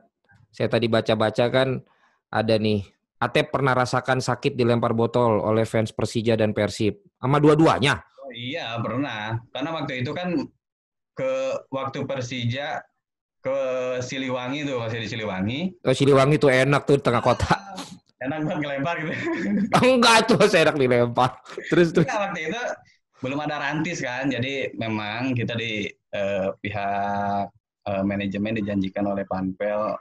saya 0.52 0.68
tadi 0.68 0.92
baca-baca 0.92 1.48
kan 1.48 1.80
ada 2.28 2.60
nih 2.60 2.84
Atep 3.20 3.52
pernah 3.52 3.76
rasakan 3.76 4.24
sakit 4.24 4.56
dilempar 4.56 4.96
botol 4.96 5.44
oleh 5.44 5.68
fans 5.68 5.92
Persija 5.92 6.40
dan 6.40 6.56
Persib. 6.56 7.04
Sama 7.20 7.36
dua-duanya. 7.36 8.00
Oh, 8.16 8.32
iya 8.32 8.80
pernah. 8.80 9.36
Karena 9.52 9.76
waktu 9.76 10.00
itu 10.00 10.16
kan 10.16 10.32
ke 11.12 11.32
waktu 11.68 12.08
Persija 12.08 12.80
ke 13.44 13.58
Siliwangi 14.00 14.64
tuh 14.64 14.80
masih 14.80 15.04
di 15.04 15.08
Siliwangi. 15.12 15.60
Oh, 15.84 15.92
Siliwangi 15.92 16.40
tuh 16.40 16.48
enak 16.48 16.88
tuh 16.88 16.96
di 16.96 17.04
tengah 17.04 17.20
kota. 17.20 17.52
Enak 18.20 18.38
banget 18.44 18.58
ngelempar 18.60 18.94
gitu. 19.00 19.12
Enggak 19.84 20.16
tuh 20.28 20.44
saya 20.44 20.68
enak 20.68 20.76
dilempar. 20.76 21.40
Terus 21.72 21.88
terus. 21.96 22.04
Nah, 22.04 22.28
waktu 22.28 22.52
itu 22.52 22.62
belum 23.24 23.38
ada 23.40 23.56
rantis 23.60 24.00
kan, 24.04 24.28
jadi 24.28 24.76
memang 24.76 25.32
kita 25.32 25.56
di 25.56 25.88
eh, 25.88 26.48
pihak 26.60 27.44
eh, 27.88 28.02
manajemen 28.04 28.60
dijanjikan 28.60 29.08
oleh 29.08 29.24
Panpel 29.24 29.96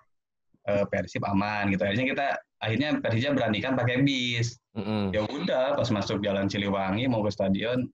eh, 0.67 0.85
Persib 0.91 1.23
aman 1.23 1.71
gitu. 1.71 1.87
Akhirnya 1.87 2.07
kita 2.11 2.27
akhirnya 2.59 2.89
Persija 2.99 3.31
beranikan 3.31 3.79
pakai 3.79 4.03
bis. 4.03 4.59
Mm-mm. 4.75 5.15
Ya 5.15 5.23
udah, 5.23 5.79
pas 5.79 5.87
masuk 5.87 6.19
Jalan 6.19 6.51
Siliwangi 6.51 7.07
mau 7.07 7.23
ke 7.23 7.31
stadion, 7.31 7.87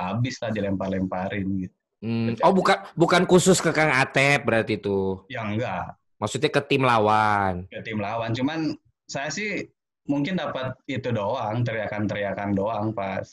habis 0.00 0.40
lah 0.40 0.48
dilempar-lemparin 0.48 1.68
gitu. 1.68 1.76
Hmm. 1.98 2.38
Oh 2.46 2.54
bukan 2.54 2.78
bukan 2.94 3.26
khusus 3.26 3.58
ke 3.58 3.74
Kang 3.74 3.90
Atep 3.90 4.46
berarti 4.46 4.78
itu. 4.78 5.18
Ya 5.26 5.42
enggak, 5.42 5.98
Maksudnya 6.22 6.50
ke 6.50 6.62
tim 6.62 6.86
lawan. 6.86 7.66
ke 7.66 7.82
tim 7.82 7.98
lawan. 7.98 8.30
Cuman 8.30 8.78
saya 9.08 9.32
sih 9.32 9.64
mungkin 10.04 10.36
dapat 10.36 10.76
itu 10.84 11.08
doang, 11.10 11.64
teriakan-teriakan 11.64 12.52
doang 12.52 12.92
pas 12.92 13.24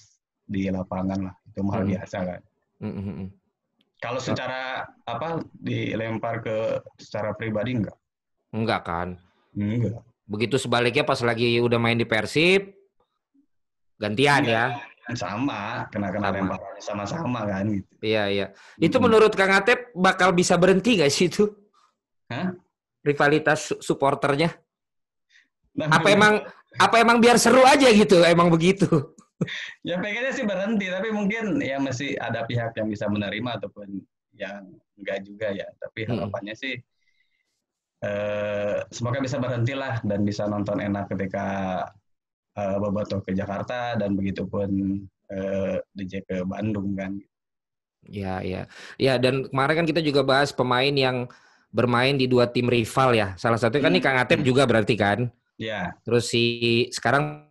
di 0.47 0.71
lapangan 0.71 1.29
lah. 1.29 1.35
Itu 1.51 1.61
hal 1.67 1.83
Hmm. 1.83 1.91
biasa 1.91 2.17
kan. 2.23 2.41
Mm-mm. 2.79 3.27
Kalau 3.99 4.19
secara 4.19 4.83
apa 5.03 5.43
dilempar 5.55 6.39
ke 6.39 6.79
secara 6.99 7.31
pribadi 7.31 7.79
enggak? 7.79 7.97
Enggak 8.51 8.81
kan. 8.83 9.07
Enggak. 9.51 9.99
Begitu 10.25 10.55
sebaliknya 10.57 11.03
pas 11.03 11.19
lagi 11.19 11.59
udah 11.59 11.77
main 11.77 11.95
di 11.95 12.03
Persib 12.03 12.71
gantian 13.95 14.43
ya. 14.43 14.75
Kan 15.05 15.15
sama, 15.15 15.85
kena 15.93 16.09
kena 16.09 16.27
Sama. 16.27 16.35
lemparan 16.35 16.75
sama-sama 16.81 17.39
kan 17.45 17.65
gitu. 17.69 17.88
Iya 18.01 18.23
iya. 18.27 18.45
Itu 18.75 18.97
Hmm. 18.97 19.05
menurut 19.07 19.31
Kang 19.31 19.53
Atep 19.53 19.93
bakal 19.93 20.33
bisa 20.33 20.57
berhenti 20.57 20.97
gak 20.97 21.11
sih 21.11 21.27
itu? 21.27 21.51
Hah? 22.31 22.51
rivalitas 23.05 23.69
supporternya? 23.85 24.49
Nah, 25.75 25.91
apa 25.91 26.07
emang 26.07 26.33
apa 26.79 26.95
emang 26.99 27.17
biar 27.19 27.35
seru 27.35 27.63
aja 27.63 27.88
gitu? 27.91 28.23
Emang 28.23 28.47
begitu? 28.47 28.88
ya 29.88 29.99
pengennya 29.99 30.31
sih 30.31 30.47
berhenti, 30.47 30.88
tapi 30.88 31.11
mungkin 31.11 31.59
ya 31.59 31.79
masih 31.79 32.15
ada 32.19 32.47
pihak 32.47 32.75
yang 32.79 32.88
bisa 32.88 33.11
menerima 33.11 33.59
ataupun 33.59 33.99
yang 34.35 34.63
enggak 34.95 35.23
juga 35.27 35.51
ya. 35.51 35.67
Tapi 35.79 36.07
hmm. 36.07 36.11
harapannya 36.15 36.55
hmm. 36.55 36.63
sih 36.63 36.75
eh, 38.03 38.77
semoga 38.91 39.19
bisa 39.19 39.38
berhenti 39.39 39.75
lah 39.75 39.99
dan 40.03 40.23
bisa 40.23 40.47
nonton 40.47 40.79
enak 40.79 41.11
ketika 41.11 41.45
eh, 42.55 42.77
Boboto 42.79 43.19
ke 43.19 43.35
Jakarta 43.35 43.99
dan 43.99 44.15
begitupun 44.15 44.99
eh, 45.31 45.75
DJ 45.91 46.23
ke 46.23 46.35
Bandung 46.47 46.95
kan. 46.95 47.19
Ya, 48.05 48.38
ya. 48.45 48.69
Ya, 49.01 49.17
dan 49.17 49.49
kemarin 49.49 49.83
kan 49.83 49.88
kita 49.89 50.01
juga 50.05 50.21
bahas 50.21 50.53
pemain 50.53 50.93
yang 50.93 51.25
bermain 51.73 52.15
di 52.15 52.29
dua 52.29 52.47
tim 52.47 52.69
rival 52.69 53.17
ya. 53.17 53.35
Salah 53.35 53.59
satu 53.59 53.83
kan 53.83 53.91
hmm. 53.91 53.99
nih 53.99 54.03
Kang 54.03 54.17
Atep 54.21 54.39
juga 54.45 54.63
berarti 54.63 54.95
kan. 54.95 55.27
Ya. 55.56 55.96
Terus 56.04 56.28
si 56.32 56.44
sekarang 56.91 57.48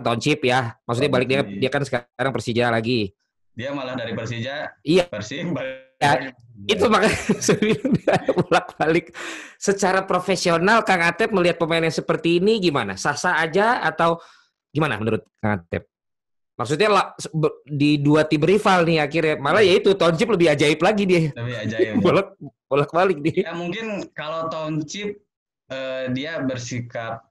Township 0.00 0.42
ya. 0.42 0.76
Maksudnya 0.88 1.10
balik 1.12 1.28
dia 1.28 1.40
dia 1.44 1.70
kan 1.70 1.84
sekarang 1.84 2.32
Persija 2.32 2.72
lagi. 2.72 3.12
Dia 3.52 3.70
malah 3.76 3.92
dari 3.92 4.16
Persija. 4.16 4.72
Iya. 4.80 5.04
Persib 5.12 5.52
ya, 6.02 6.12
itu 6.66 6.84
makanya 6.88 7.16
bolak-balik. 8.42 9.14
Secara 9.60 10.02
profesional 10.02 10.82
Kang 10.82 11.04
Atep 11.04 11.30
melihat 11.30 11.60
pemain 11.60 11.84
yang 11.84 11.94
seperti 11.94 12.42
ini 12.42 12.58
gimana? 12.58 12.98
Sah-sah 12.98 13.38
aja 13.38 13.84
atau 13.84 14.18
gimana 14.72 14.98
menurut 14.98 15.22
Kang 15.38 15.62
Atep? 15.62 15.86
Maksudnya 16.52 16.88
lah, 16.92 17.06
di 17.64 17.96
dua 17.96 18.28
tim 18.28 18.44
rival 18.44 18.84
nih 18.84 19.00
akhirnya 19.00 19.34
malah 19.40 19.64
ya 19.64 19.72
itu 19.76 19.96
Township 19.96 20.32
lebih 20.32 20.52
ajaib 20.52 20.80
lagi 20.84 21.04
dia. 21.08 21.32
Lebih 21.32 21.56
ajaib. 21.68 21.92
bolak 22.04 22.28
bolak 22.68 22.90
balik 22.92 23.18
dia. 23.24 23.48
Ya 23.48 23.52
mungkin 23.56 24.04
kalau 24.12 24.52
Township 24.52 25.20
uh, 25.72 26.12
dia 26.12 26.40
bersikap 26.44 27.24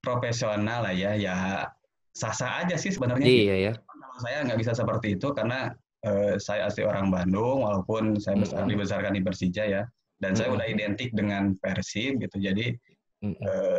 profesional 0.00 0.86
lah 0.86 0.94
ya, 0.94 1.14
ya 1.18 1.66
sah-sah 2.14 2.66
aja 2.66 2.74
sih 2.74 2.90
sebenarnya. 2.90 3.26
Iya 3.26 3.56
ya. 3.70 3.72
Kalau 3.78 4.18
saya 4.22 4.38
nggak 4.46 4.58
bisa 4.58 4.72
seperti 4.74 5.14
itu 5.14 5.30
karena 5.30 5.70
uh, 6.06 6.34
saya 6.38 6.66
asli 6.66 6.82
orang 6.82 7.10
Bandung, 7.14 7.62
walaupun 7.62 8.18
saya 8.18 8.38
besar, 8.38 8.62
mm 8.62 8.66
-hmm. 8.66 8.72
dibesarkan 8.74 9.12
di 9.14 9.22
Persija 9.22 9.64
ya, 9.66 9.82
dan 10.18 10.34
mm 10.34 10.34
-hmm. 10.34 10.38
saya 10.38 10.48
udah 10.54 10.66
identik 10.66 11.10
dengan 11.14 11.54
Persib 11.62 12.18
gitu, 12.18 12.36
jadi 12.42 12.74
mm 13.22 13.32
-hmm. 13.34 13.46
uh, 13.46 13.78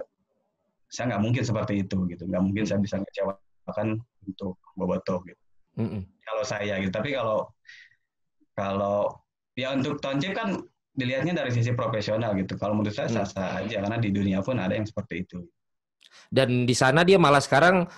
saya 0.90 1.16
nggak 1.16 1.24
mungkin 1.24 1.44
seperti 1.44 1.86
itu 1.86 1.98
gitu, 2.10 2.24
nggak 2.26 2.44
mungkin 2.44 2.64
saya 2.66 2.80
bisa 2.82 2.98
ngecewakan 2.98 4.00
untuk 4.26 4.56
Boboto 4.80 5.22
gitu. 5.28 5.44
Mm 5.80 5.88
-hmm. 5.88 6.02
Kalau 6.24 6.44
saya 6.44 6.80
gitu. 6.80 6.92
Tapi 6.92 7.16
kalau 7.16 7.48
kalau 8.56 9.08
ya 9.56 9.72
untuk 9.72 10.04
Tonjip 10.04 10.36
kan 10.36 10.60
dilihatnya 11.00 11.32
dari 11.32 11.52
sisi 11.56 11.72
profesional 11.72 12.36
gitu. 12.36 12.60
Kalau 12.60 12.76
menurut 12.76 12.92
saya 12.92 13.08
mm. 13.08 13.16
sah-sah 13.16 13.64
aja 13.64 13.80
karena 13.80 13.98
di 14.00 14.12
dunia 14.12 14.44
pun 14.44 14.60
ada 14.60 14.76
yang 14.76 14.84
seperti 14.84 15.24
itu. 15.24 15.40
Dan 16.30 16.70
di 16.70 16.78
sana 16.78 17.02
dia 17.02 17.18
malah 17.18 17.42
sekarang 17.42 17.90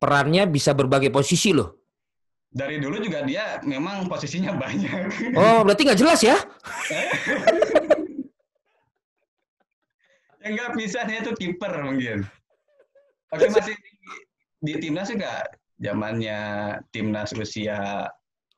perannya 0.00 0.48
bisa 0.48 0.72
berbagai 0.72 1.12
posisi 1.12 1.52
loh. 1.52 1.84
Dari 2.52 2.80
dulu 2.80 3.00
juga 3.00 3.24
dia 3.24 3.60
memang 3.64 4.08
posisinya 4.08 4.52
banyak. 4.56 5.36
Oh, 5.36 5.64
berarti 5.64 5.88
nggak 5.88 6.00
jelas 6.00 6.20
ya? 6.20 6.36
yang 10.42 10.52
nggak 10.58 10.72
bisa 10.74 11.06
dia 11.06 11.22
itu 11.22 11.32
kiper 11.38 11.72
mungkin. 11.86 12.26
Oke 13.32 13.48
masih 13.48 13.76
di 14.62 14.74
timnas 14.78 15.08
juga 15.08 15.48
zamannya 15.80 16.40
timnas 16.92 17.32
usia 17.32 18.10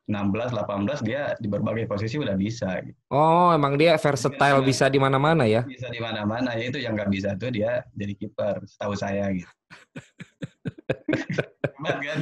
16 0.05 0.53
18 0.53 1.01
dia 1.01 1.33
di 1.41 1.49
berbagai 1.49 1.89
posisi 1.89 2.21
udah 2.21 2.37
bisa 2.37 2.77
gitu. 2.85 2.97
Oh, 3.09 3.49
emang 3.49 3.73
dia 3.73 3.97
versatile 3.97 4.61
dia, 4.61 4.67
bisa 4.69 4.85
di 4.85 5.01
mana-mana 5.01 5.49
ya? 5.49 5.65
Bisa 5.65 5.89
di 5.89 5.97
mana-mana 5.97 6.53
ya 6.53 6.69
itu 6.69 6.77
yang 6.77 6.93
nggak 6.93 7.09
bisa 7.09 7.33
tuh 7.33 7.49
dia 7.49 7.81
jadi 7.97 8.13
kiper 8.13 8.61
setahu 8.69 8.93
saya 8.93 9.33
gitu. 9.33 9.49
kan? 12.05 12.19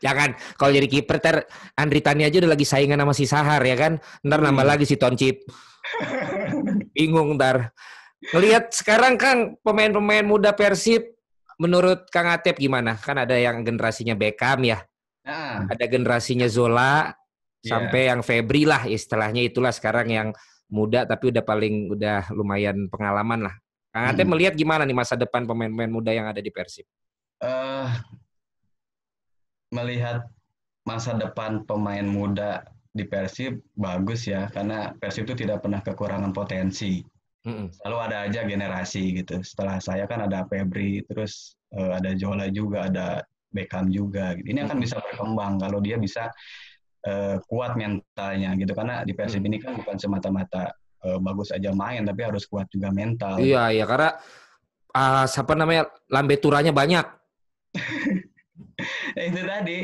Jangan 0.00 0.30
kalau 0.56 0.72
jadi 0.72 0.88
kiper 0.88 1.18
ter 1.20 1.36
Andri 1.76 2.00
Tani 2.00 2.24
aja 2.24 2.40
udah 2.40 2.52
lagi 2.56 2.64
saingan 2.64 3.00
sama 3.00 3.12
si 3.12 3.28
Sahar 3.28 3.60
ya 3.60 3.76
kan. 3.76 4.00
Ntar 4.24 4.40
hmm. 4.40 4.46
nambah 4.48 4.66
lagi 4.66 4.84
si 4.88 4.96
Toncip. 4.96 5.44
Bingung 6.96 7.36
ntar. 7.36 7.76
Ngelihat 8.32 8.72
sekarang 8.72 9.18
kan 9.18 9.58
pemain-pemain 9.60 10.24
muda 10.24 10.54
Persib 10.54 11.04
menurut 11.58 12.06
Kang 12.08 12.30
Atep 12.30 12.56
gimana? 12.56 12.96
Kan 12.96 13.18
ada 13.18 13.34
yang 13.34 13.60
generasinya 13.66 14.16
Beckham 14.16 14.62
ya. 14.62 14.80
Nah. 15.22 15.70
Ada 15.70 15.86
generasinya 15.86 16.48
Zola 16.50 17.10
yeah. 17.62 17.70
sampai 17.70 18.10
yang 18.10 18.20
Febri 18.26 18.66
lah 18.66 18.86
istilahnya 18.90 19.46
itulah 19.46 19.70
sekarang 19.70 20.08
yang 20.10 20.28
muda 20.72 21.04
tapi 21.04 21.30
udah 21.30 21.44
paling 21.44 21.92
udah 21.92 22.32
lumayan 22.34 22.88
pengalaman 22.88 23.46
lah. 23.50 23.54
Kang 23.92 24.08
Atep 24.08 24.24
hmm. 24.24 24.32
melihat 24.32 24.54
gimana 24.56 24.88
nih 24.88 24.96
masa 24.96 25.14
depan 25.20 25.44
pemain-pemain 25.44 25.92
muda 25.92 26.10
yang 26.16 26.24
ada 26.24 26.40
di 26.40 26.48
Persib? 26.48 26.88
Uh, 27.44 27.92
melihat 29.68 30.24
masa 30.88 31.12
depan 31.12 31.62
pemain 31.68 32.02
muda 32.02 32.64
di 32.92 33.04
Persib 33.04 33.60
bagus 33.76 34.24
ya 34.24 34.48
karena 34.48 34.96
Persib 34.96 35.28
itu 35.28 35.44
tidak 35.44 35.60
pernah 35.60 35.84
kekurangan 35.84 36.32
potensi. 36.32 37.04
Mm-mm. 37.42 37.74
Selalu 37.74 37.98
ada 37.98 38.16
aja 38.24 38.40
generasi 38.46 39.18
gitu. 39.18 39.42
Setelah 39.42 39.82
saya 39.82 40.06
kan 40.06 40.24
ada 40.24 40.46
Febri, 40.46 41.02
terus 41.04 41.58
uh, 41.74 41.98
ada 41.98 42.14
Jola 42.14 42.46
juga, 42.48 42.86
ada 42.86 43.26
Beckham 43.52 43.92
juga. 43.92 44.34
Gitu. 44.34 44.50
Ini 44.50 44.66
akan 44.66 44.78
bisa 44.80 44.98
berkembang 44.98 45.60
kalau 45.60 45.78
dia 45.78 46.00
bisa 46.00 46.32
uh, 47.06 47.36
kuat 47.46 47.76
mentalnya 47.76 48.56
gitu. 48.58 48.72
Karena 48.72 49.04
di 49.06 49.12
Persib 49.12 49.44
ini 49.44 49.60
kan 49.60 49.76
bukan 49.76 49.96
semata-mata 50.00 50.72
uh, 51.06 51.18
bagus 51.20 51.52
aja 51.54 51.70
main, 51.70 52.02
tapi 52.02 52.20
harus 52.24 52.48
kuat 52.48 52.66
juga 52.72 52.90
mental. 52.90 53.38
Iya, 53.38 53.70
iya 53.70 53.84
karena 53.84 54.10
uh, 54.96 55.24
siapa 55.28 55.52
namanya 55.54 55.92
lambe 56.08 56.40
turanya 56.40 56.72
banyak. 56.72 57.06
itu 59.28 59.40
tadi 59.44 59.78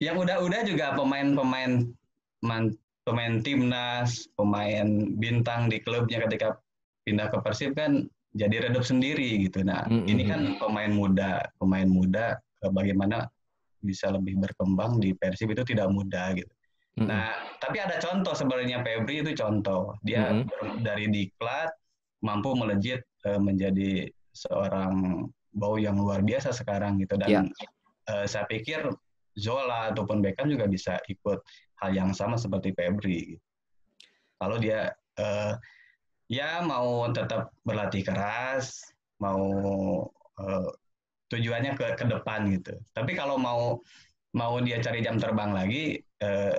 yang 0.00 0.16
udah-udah 0.16 0.60
juga 0.64 0.96
pemain-pemain 0.96 1.86
pemain 3.04 3.34
timnas, 3.42 4.28
pemain 4.38 4.86
bintang 5.18 5.68
di 5.68 5.82
klubnya 5.82 6.24
ketika 6.24 6.56
pindah 7.04 7.28
ke 7.28 7.38
Persib 7.42 7.76
kan 7.76 8.06
jadi 8.32 8.70
redup 8.70 8.86
sendiri 8.86 9.44
gitu. 9.44 9.66
Nah, 9.66 9.84
mm 9.90 9.92
-hmm. 9.92 10.06
ini 10.06 10.22
kan 10.24 10.40
pemain 10.56 10.92
muda, 10.92 11.42
pemain 11.58 11.88
muda 11.88 12.38
bagaimana 12.68 13.24
bisa 13.80 14.12
lebih 14.12 14.36
berkembang 14.36 15.00
di 15.00 15.16
Persib 15.16 15.56
itu 15.56 15.64
tidak 15.64 15.88
mudah 15.88 16.36
gitu. 16.36 16.52
Mm 17.00 17.06
-hmm. 17.06 17.08
Nah, 17.08 17.32
tapi 17.62 17.80
ada 17.80 17.96
contoh 17.96 18.36
sebenarnya 18.36 18.84
Febri 18.84 19.24
itu 19.24 19.32
contoh. 19.32 19.96
Dia 20.04 20.28
mm 20.28 20.44
-hmm. 20.44 20.84
dari 20.84 21.08
diklat 21.08 21.72
mampu 22.20 22.52
melejit 22.52 23.00
uh, 23.24 23.40
menjadi 23.40 24.12
seorang 24.36 25.24
bau 25.56 25.80
yang 25.80 25.98
luar 25.98 26.22
biasa 26.22 26.54
sekarang 26.54 27.02
gitu 27.02 27.18
dan 27.18 27.28
yeah. 27.28 27.44
uh, 28.12 28.24
saya 28.28 28.46
pikir 28.46 28.86
Zola 29.34 29.90
ataupun 29.90 30.20
Beckham 30.20 30.50
juga 30.52 30.68
bisa 30.68 31.00
ikut 31.08 31.40
hal 31.80 31.90
yang 31.96 32.10
sama 32.12 32.36
seperti 32.36 32.76
Febri. 32.76 33.38
Kalau 34.36 34.56
dia 34.60 34.92
uh, 35.16 35.54
ya 36.28 36.60
mau 36.60 37.08
tetap 37.10 37.54
berlatih 37.64 38.04
keras, 38.04 38.84
mau 39.22 39.40
uh, 40.36 40.68
tujuannya 41.30 41.78
ke 41.78 41.86
ke 41.94 42.04
depan 42.04 42.50
gitu. 42.50 42.74
Tapi 42.92 43.14
kalau 43.14 43.38
mau 43.38 43.78
mau 44.34 44.58
dia 44.62 44.82
cari 44.82 45.02
jam 45.02 45.16
terbang 45.16 45.50
lagi, 45.54 45.98
uh, 46.22 46.54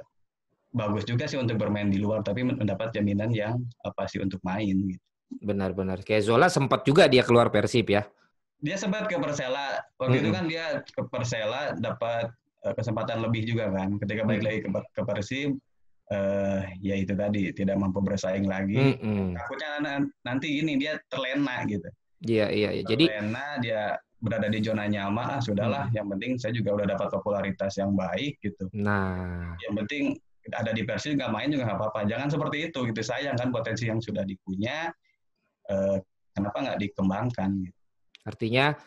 bagus 0.71 1.03
juga 1.03 1.27
sih 1.27 1.39
untuk 1.39 1.59
bermain 1.59 1.91
di 1.91 1.99
luar, 1.99 2.23
tapi 2.23 2.43
mendapat 2.43 2.95
jaminan 2.95 3.31
yang 3.31 3.59
uh, 3.83 3.91
pasti 3.95 4.19
untuk 4.23 4.39
main 4.43 4.75
gitu. 4.95 5.03
Benar-benar. 5.43 6.03
Kayak 6.03 6.27
Zola 6.27 6.47
sempat 6.51 6.83
juga 6.83 7.07
dia 7.07 7.23
keluar 7.23 7.47
Persib 7.51 7.87
ya. 7.91 8.03
Dia 8.59 8.75
sempat 8.75 9.07
ke 9.07 9.15
Persela. 9.15 9.79
Waktu 9.95 10.19
-hmm. 10.19 10.23
itu 10.23 10.29
kan 10.31 10.43
dia 10.47 10.65
ke 10.83 11.01
Persela 11.07 11.75
dapat 11.79 12.29
kesempatan 12.61 13.25
lebih 13.25 13.47
juga 13.47 13.73
kan. 13.73 13.97
Ketika 13.97 14.21
balik 14.21 14.43
lagi 14.45 14.59
ke, 14.61 14.69
ke 14.69 15.01
Persib, 15.01 15.57
uh, 16.13 16.61
ya 16.83 16.95
itu 16.99 17.13
tadi 17.17 17.49
tidak 17.55 17.79
mampu 17.79 18.03
bersaing 18.03 18.45
lagi. 18.45 18.95
Mm-hmm. 18.99 19.33
Takutnya 19.39 19.69
nanti 20.21 20.47
ini 20.61 20.77
dia 20.77 20.99
terlena 21.09 21.65
gitu. 21.65 21.89
Iya 22.21 22.53
iya. 22.53 22.69
iya. 22.77 22.83
Jadi 22.85 23.05
terlena 23.09 23.45
dia 23.63 23.81
berada 24.21 24.47
di 24.47 24.61
zona 24.61 24.85
nyaman, 24.85 25.37
ah 25.37 25.41
sudahlah. 25.41 25.89
Mm. 25.89 25.95
Yang 25.97 26.07
penting 26.13 26.31
saya 26.37 26.53
juga 26.53 26.69
udah 26.77 26.87
dapat 26.93 27.07
popularitas 27.09 27.73
yang 27.81 27.97
baik 27.97 28.37
gitu. 28.39 28.69
Nah. 28.77 29.57
Yang 29.65 29.73
penting 29.83 30.03
ada 30.53 30.71
di 30.73 30.81
Persib 30.85 31.17
nggak 31.17 31.33
main 31.33 31.49
juga 31.49 31.65
nggak 31.69 31.79
apa-apa. 31.81 31.99
Jangan 32.05 32.27
seperti 32.29 32.57
itu 32.69 32.79
gitu. 32.85 33.01
Sayang 33.01 33.35
kan 33.35 33.49
potensi 33.49 33.89
yang 33.89 33.97
sudah 33.97 34.21
dipunya. 34.21 34.93
Uh, 35.65 35.97
kenapa 36.37 36.57
nggak 36.61 36.79
dikembangkan? 36.85 37.49
Gitu. 37.65 37.79
Artinya 38.25 38.77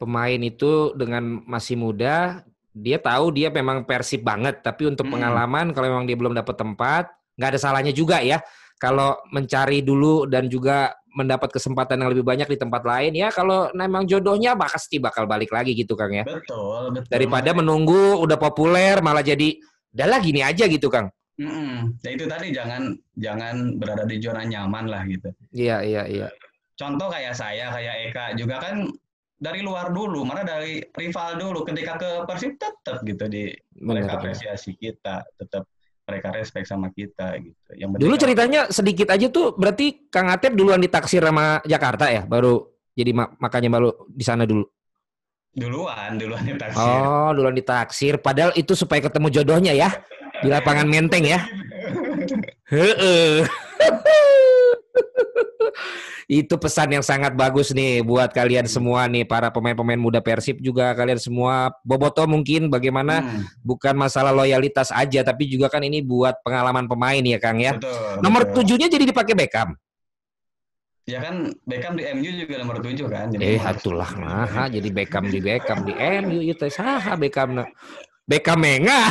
pemain 0.00 0.40
itu 0.40 0.96
dengan 0.96 1.44
masih 1.44 1.76
muda 1.76 2.40
dia 2.70 2.96
tahu 3.02 3.34
dia 3.34 3.50
memang 3.50 3.82
persib 3.82 4.22
banget, 4.22 4.62
tapi 4.62 4.86
untuk 4.88 5.04
hmm. 5.10 5.14
pengalaman 5.18 5.66
kalau 5.74 5.86
memang 5.90 6.06
dia 6.06 6.16
belum 6.16 6.32
dapat 6.32 6.56
tempat, 6.56 7.10
nggak 7.34 7.48
ada 7.56 7.60
salahnya 7.60 7.92
juga 7.92 8.22
ya. 8.22 8.40
Kalau 8.80 9.20
mencari 9.28 9.84
dulu 9.84 10.24
dan 10.24 10.48
juga 10.48 10.96
mendapat 11.12 11.52
kesempatan 11.52 12.00
yang 12.00 12.10
lebih 12.14 12.24
banyak 12.24 12.48
di 12.48 12.58
tempat 12.58 12.86
lain 12.86 13.12
ya 13.18 13.34
kalau 13.34 13.66
memang 13.74 14.06
jodohnya 14.06 14.54
pasti 14.54 15.02
bakal 15.02 15.26
balik 15.26 15.50
lagi 15.50 15.74
gitu 15.74 15.98
Kang 15.98 16.14
ya. 16.14 16.24
Betul, 16.24 16.94
betul. 16.94 17.10
Daripada 17.10 17.50
menunggu 17.52 18.16
udah 18.22 18.38
populer 18.38 19.02
malah 19.02 19.20
jadi 19.20 19.58
udah 19.90 20.06
lagi 20.06 20.30
gini 20.32 20.40
aja 20.40 20.64
gitu 20.70 20.86
Kang. 20.86 21.10
Mm-mm. 21.40 21.96
Ya 22.04 22.10
itu 22.14 22.24
tadi 22.28 22.52
jangan 22.52 22.94
jangan 23.16 23.80
berada 23.80 24.04
di 24.04 24.20
zona 24.20 24.44
nyaman 24.44 24.86
lah 24.86 25.02
gitu. 25.08 25.32
Iya, 25.56 25.80
iya, 25.82 26.02
iya. 26.04 26.28
Contoh 26.76 27.08
kayak 27.08 27.32
saya, 27.32 27.72
kayak 27.72 28.12
Eka 28.12 28.24
juga 28.36 28.60
kan 28.60 28.88
dari 29.40 29.64
luar 29.64 29.88
dulu, 29.88 30.20
mana 30.28 30.44
dari 30.44 30.84
rival 31.00 31.40
dulu. 31.40 31.64
Ketika 31.64 31.96
ke 31.96 32.10
Persib 32.28 32.60
tetap 32.60 33.00
gitu 33.08 33.24
di 33.24 33.48
Benar, 33.72 34.04
mereka 34.04 34.20
apresiasi 34.20 34.76
kita, 34.76 35.24
tetap 35.40 35.64
mereka 36.10 36.28
respect 36.34 36.66
sama 36.66 36.90
kita 36.90 37.38
gitu. 37.38 37.54
Yang 37.72 38.02
Dulu 38.02 38.14
kan- 38.14 38.22
ceritanya 38.26 38.60
sedikit 38.68 39.08
aja 39.08 39.26
tuh 39.30 39.54
berarti 39.54 40.10
Kang 40.10 40.26
Atep 40.28 40.52
duluan 40.52 40.82
ditaksir 40.82 41.22
sama 41.22 41.62
Jakarta 41.62 42.10
ya, 42.10 42.26
baru 42.26 42.66
jadi 42.92 43.14
ma- 43.14 43.30
makanya 43.38 43.70
baru 43.70 43.90
di 44.10 44.24
sana 44.26 44.42
dulu. 44.44 44.66
duluan, 45.50 46.14
duluan 46.14 46.46
ditaksir. 46.46 46.78
Oh, 46.78 47.30
duluan 47.34 47.54
ditaksir. 47.54 48.14
Padahal 48.18 48.54
itu 48.54 48.74
supaya 48.74 49.02
ketemu 49.02 49.34
jodohnya 49.34 49.74
ya 49.74 49.90
di 50.38 50.46
lapangan 50.46 50.86
Menteng 50.86 51.26
ya. 51.26 51.42
Heeh. 52.70 53.42
Itu 56.30 56.54
pesan 56.54 56.94
yang 56.94 57.02
sangat 57.02 57.34
bagus 57.34 57.74
nih 57.74 58.06
buat 58.06 58.30
kalian 58.30 58.62
semua 58.70 59.10
nih 59.10 59.26
para 59.26 59.50
pemain-pemain 59.50 59.98
muda 59.98 60.22
Persib 60.22 60.62
juga 60.62 60.94
kalian 60.94 61.18
semua 61.18 61.74
Boboto 61.82 62.22
mungkin 62.30 62.70
bagaimana 62.70 63.18
Hmm, 63.18 63.42
bukan 63.66 63.98
masalah 63.98 64.30
loyalitas 64.30 64.94
aja 64.94 65.26
tapi 65.26 65.50
juga 65.50 65.66
kan 65.66 65.82
ini 65.82 65.98
buat 65.98 66.38
pengalaman 66.46 66.86
pemain 66.86 67.18
ya 67.18 67.42
Kang 67.42 67.58
ya. 67.58 67.74
betul. 67.74 68.22
Nomor 68.22 68.46
betul. 68.46 68.62
tujuhnya 68.62 68.86
jadi 68.86 69.02
dipakai 69.02 69.34
Beckham. 69.34 69.74
Ya 71.02 71.18
kan 71.18 71.50
Beckham 71.66 71.98
di 71.98 72.06
MU 72.06 72.30
juga 72.30 72.54
nomor 72.62 72.78
tujuh 72.78 73.10
kan. 73.10 73.26
Jadi 73.34 73.42
Eh, 73.42 73.58
atulah 73.58 74.06
tujuh. 74.06 74.22
nah, 74.22 74.66
jadi 74.70 74.88
Beckham 74.94 75.26
di 75.26 75.38
Beckham 75.42 75.82
di 75.82 75.92
MU 75.98 76.38
itu 76.38 76.62
saha 76.70 77.18
Beckham 77.18 77.58
na. 77.58 77.66
Beckham 78.22 78.62
menga. 78.62 79.10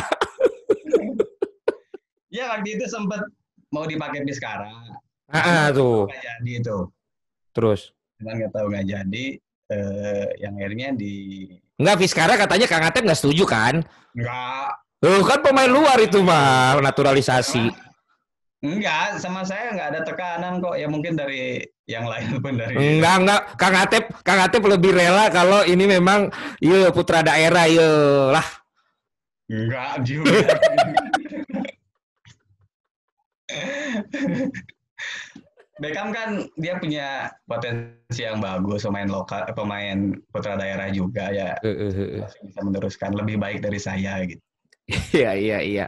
Ya 2.30 2.46
waktu 2.48 2.78
itu 2.78 2.86
sempat 2.86 3.26
mau 3.68 3.82
dipakai 3.84 4.22
di 4.22 4.30
sekarang. 4.30 4.70
Ah, 5.26 5.70
tuh. 5.70 6.06
Jadi 6.06 6.62
itu. 6.62 6.78
Terus. 7.50 7.92
Cuman 8.20 8.34
nggak 8.38 8.52
tahu 8.52 8.66
nggak 8.70 8.86
jadi. 8.86 9.26
Eh, 9.70 10.26
yang 10.42 10.58
akhirnya 10.58 10.90
di 10.98 11.46
Enggak, 11.78 12.02
Fiskara 12.02 12.34
katanya 12.34 12.66
Kang 12.66 12.84
Atep 12.84 13.06
nggak 13.06 13.20
setuju 13.22 13.46
kan? 13.46 13.86
nggak 14.12 14.68
Tuh 15.00 15.24
kan 15.24 15.40
pemain 15.40 15.70
luar 15.70 15.96
itu 16.02 16.20
mah 16.20 16.76
naturalisasi. 16.84 17.72
Enggak, 18.60 19.16
sama 19.16 19.40
saya 19.40 19.72
nggak 19.72 19.88
ada 19.96 20.00
tekanan 20.04 20.60
kok. 20.60 20.76
Ya 20.76 20.84
mungkin 20.92 21.16
dari 21.16 21.64
yang 21.88 22.04
lain 22.04 22.36
pun 22.44 22.60
dari. 22.60 22.76
Enggak, 22.76 23.14
enggak. 23.24 23.40
Kang 23.56 23.76
Atep, 23.78 24.04
Kang 24.20 24.40
Atep 24.44 24.60
lebih 24.68 24.92
rela 24.92 25.32
kalau 25.32 25.64
ini 25.64 25.88
memang 25.88 26.28
iya 26.60 26.92
putra 26.92 27.24
daerah 27.24 27.64
iya 27.64 27.90
lah. 28.36 28.46
Enggak 29.48 30.04
juga. 30.04 30.28
Beckham 35.80 36.12
kan 36.12 36.44
dia 36.60 36.76
punya 36.76 37.32
potensi 37.48 38.20
yang 38.20 38.36
bagus 38.38 38.84
pemain 38.84 39.08
lokal, 39.08 39.48
eh, 39.48 39.56
pemain 39.56 39.98
putra 40.28 40.52
daerah 40.60 40.92
juga 40.92 41.32
ya 41.32 41.56
eh, 41.64 41.88
eh. 41.88 42.20
masih 42.20 42.40
bisa 42.52 42.60
meneruskan 42.60 43.10
lebih 43.16 43.40
baik 43.40 43.64
dari 43.64 43.80
saya 43.80 44.20
gitu. 44.28 44.44
Iya, 45.14 45.38
iya, 45.38 45.58
iya. 45.62 45.86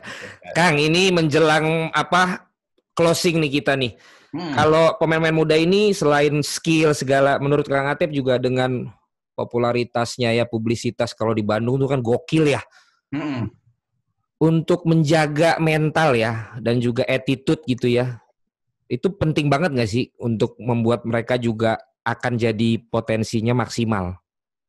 Kang, 0.55 0.79
ini 0.79 1.11
menjelang 1.11 1.91
apa 1.91 2.49
closing 2.95 3.43
nih 3.43 3.61
kita 3.61 3.75
nih. 3.75 3.99
Hmm, 4.33 4.55
Kalau 4.57 4.97
pemain-pemain 4.97 5.35
muda 5.35 5.57
ini 5.59 5.93
selain 5.93 6.41
skill 6.41 6.97
segala, 6.97 7.37
menurut 7.43 7.69
Kang 7.69 7.91
Atep 7.91 8.15
juga 8.15 8.39
dengan 8.39 8.89
popularitasnya 9.37 10.33
ya 10.33 10.45
publisitas 10.47 11.13
kalau 11.13 11.35
di 11.35 11.43
Bandung 11.43 11.83
tuh 11.83 11.91
kan 11.91 12.01
gokil 12.01 12.55
ya. 12.55 12.63
hmm. 13.13 13.51
Untuk 14.43 14.87
menjaga 14.87 15.59
mental 15.63 16.19
ya 16.19 16.55
dan 16.59 16.83
juga 16.83 17.07
attitude 17.07 17.63
gitu 17.67 17.91
ya. 17.91 18.22
Itu 18.93 19.17
penting 19.17 19.49
banget 19.49 19.73
nggak 19.73 19.89
sih 19.89 20.13
untuk 20.21 20.61
membuat 20.61 21.09
mereka 21.09 21.41
juga 21.41 21.81
akan 22.05 22.37
jadi 22.37 22.77
potensinya 22.93 23.57
maksimal. 23.57 24.21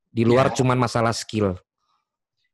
Di 0.08 0.24
luar 0.24 0.56
Ya. 0.56 0.64
cuman 0.64 0.80
masalah 0.80 1.12
skill. 1.12 1.60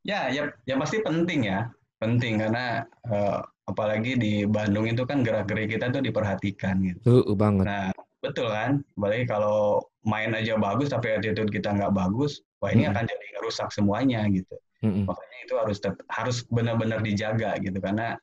Ya, 0.02 0.34
ya, 0.34 0.50
ya 0.66 0.76
pasti 0.82 1.04
penting 1.06 1.46
ya, 1.46 1.70
penting 2.02 2.42
karena 2.42 2.88
eh, 3.06 3.40
apalagi 3.70 4.18
di 4.18 4.34
Bandung 4.50 4.90
itu 4.90 5.06
kan 5.06 5.22
gerak-gerik 5.22 5.78
kita 5.78 5.94
tuh 5.94 6.02
diperhatikan 6.02 6.82
gitu. 6.82 7.00
Tuh 7.06 7.36
banget. 7.38 7.70
Nah, 7.70 7.94
betul 8.24 8.50
kan? 8.50 8.82
Apalagi 8.98 9.30
kalau 9.30 9.84
main 10.08 10.34
aja 10.34 10.58
bagus 10.58 10.90
tapi 10.90 11.14
attitude 11.14 11.54
kita 11.54 11.70
nggak 11.76 11.94
bagus, 11.94 12.42
wah 12.64 12.74
ini 12.74 12.88
Mm-mm. 12.88 12.96
akan 12.98 13.04
jadi 13.06 13.26
ngerusak 13.38 13.70
semuanya 13.70 14.26
gitu. 14.32 14.56
Mm-mm. 14.82 15.06
Makanya 15.06 15.38
itu 15.46 15.54
harus 15.60 15.78
harus 16.10 16.38
benar-benar 16.50 17.04
dijaga 17.06 17.60
gitu 17.62 17.78
karena 17.78 18.16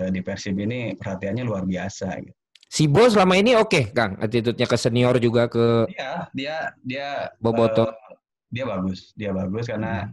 eh, 0.00 0.08
di 0.14 0.22
Persib 0.24 0.56
ini 0.56 0.94
perhatiannya 0.96 1.44
luar 1.44 1.66
biasa 1.68 2.08
gitu. 2.24 2.38
Si 2.74 2.90
Bo 2.90 3.06
selama 3.06 3.38
ini 3.38 3.54
oke, 3.54 3.94
Kang. 3.94 4.18
Attitude-nya 4.18 4.66
ke 4.66 4.74
senior 4.74 5.14
juga 5.22 5.46
ke 5.46 5.86
Dia 5.94 6.26
dia 6.34 6.56
dia 6.82 7.08
Boboto. 7.38 7.86
eh, 7.86 8.18
dia 8.50 8.66
bagus, 8.66 9.14
dia 9.14 9.30
bagus 9.30 9.70
karena 9.70 10.10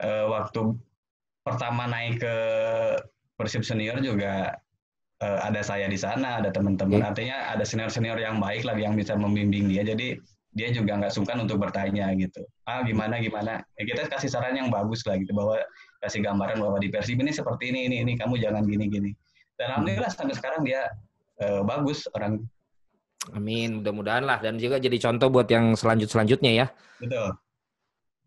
eh, 0.00 0.24
waktu 0.24 0.72
pertama 1.44 1.84
naik 1.92 2.24
ke 2.24 2.36
Persib 3.36 3.60
senior 3.60 4.00
juga 4.00 4.56
eh, 5.20 5.38
ada 5.44 5.60
saya 5.60 5.84
di 5.84 6.00
sana, 6.00 6.40
ada 6.40 6.48
teman-teman. 6.48 7.04
Oke. 7.04 7.08
Artinya 7.12 7.52
ada 7.52 7.60
senior-senior 7.60 8.16
yang 8.16 8.40
baik 8.40 8.64
lagi 8.64 8.88
yang 8.88 8.96
bisa 8.96 9.12
membimbing 9.12 9.68
dia. 9.68 9.84
Jadi 9.84 10.16
dia 10.56 10.72
juga 10.72 10.96
nggak 10.96 11.12
sungkan 11.12 11.44
untuk 11.44 11.60
bertanya 11.60 12.08
gitu. 12.16 12.40
Ah 12.64 12.80
gimana 12.88 13.20
gimana? 13.20 13.60
Ya, 13.76 13.84
kita 13.84 14.08
kasih 14.08 14.32
saran 14.32 14.56
yang 14.56 14.72
bagus 14.72 15.04
lah 15.04 15.20
gitu 15.20 15.36
bahwa 15.36 15.60
kasih 16.00 16.24
gambaran 16.24 16.56
bahwa 16.56 16.80
di 16.80 16.88
Persib 16.88 17.20
ini 17.20 17.36
seperti 17.36 17.68
ini 17.68 17.84
ini 17.84 17.96
ini 18.00 18.12
kamu 18.16 18.40
jangan 18.40 18.64
gini 18.64 18.88
gini. 18.88 19.12
Dan 19.60 19.76
alhamdulillah 19.76 20.08
sampai 20.08 20.32
sekarang 20.32 20.64
dia 20.64 20.88
eh, 21.40 21.60
bagus 21.64 22.04
orang 22.12 22.42
Amin, 23.30 23.78
mudah-mudahan 23.78 24.26
lah 24.26 24.42
dan 24.42 24.58
juga 24.58 24.82
jadi 24.82 24.98
contoh 24.98 25.30
buat 25.30 25.46
yang 25.46 25.78
selanjut 25.78 26.10
selanjutnya 26.10 26.50
ya. 26.50 26.66
betul. 26.98 27.38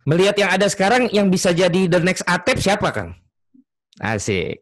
Melihat 0.07 0.39
yang 0.39 0.51
ada 0.55 0.69
sekarang 0.71 1.11
yang 1.11 1.27
bisa 1.27 1.51
jadi 1.51 1.91
the 1.91 1.99
next 1.99 2.23
Atep 2.23 2.61
siapa, 2.61 2.93
Kang? 2.95 3.11
Asik. 3.99 4.61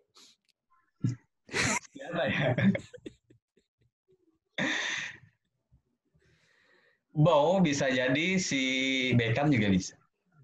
Siapa 1.94 2.24
ya? 2.32 2.56
Bow 7.14 7.62
bisa 7.62 7.92
jadi 7.94 8.42
si 8.42 8.62
Beckham 9.14 9.54
juga 9.54 9.70
bisa. 9.70 9.94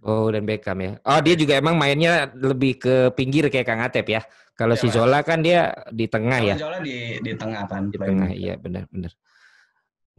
Oh, 0.05 0.29
dan 0.29 0.45
Beckham 0.45 0.77
ya. 0.83 0.91
Oh, 1.01 1.19
dia 1.23 1.33
juga 1.33 1.57
emang 1.57 1.79
mainnya 1.79 2.29
lebih 2.35 2.77
ke 2.77 2.95
pinggir 3.17 3.49
kayak 3.49 3.65
Kang 3.65 3.81
Atep 3.81 4.05
ya. 4.05 4.21
Kalau 4.59 4.75
Iya, 4.75 4.83
si. 4.83 4.87
Zola 4.91 5.23
kan 5.23 5.39
dia 5.39 5.71
di 5.87 6.11
tengah 6.11 6.39
ya. 6.43 6.55
Zola 6.59 6.83
di 6.83 7.15
di 7.23 7.31
tengah 7.31 7.63
kan. 7.63 7.87
Di 7.87 7.95
tengah, 7.95 8.35
iya 8.35 8.59
benar-benar. 8.59 9.15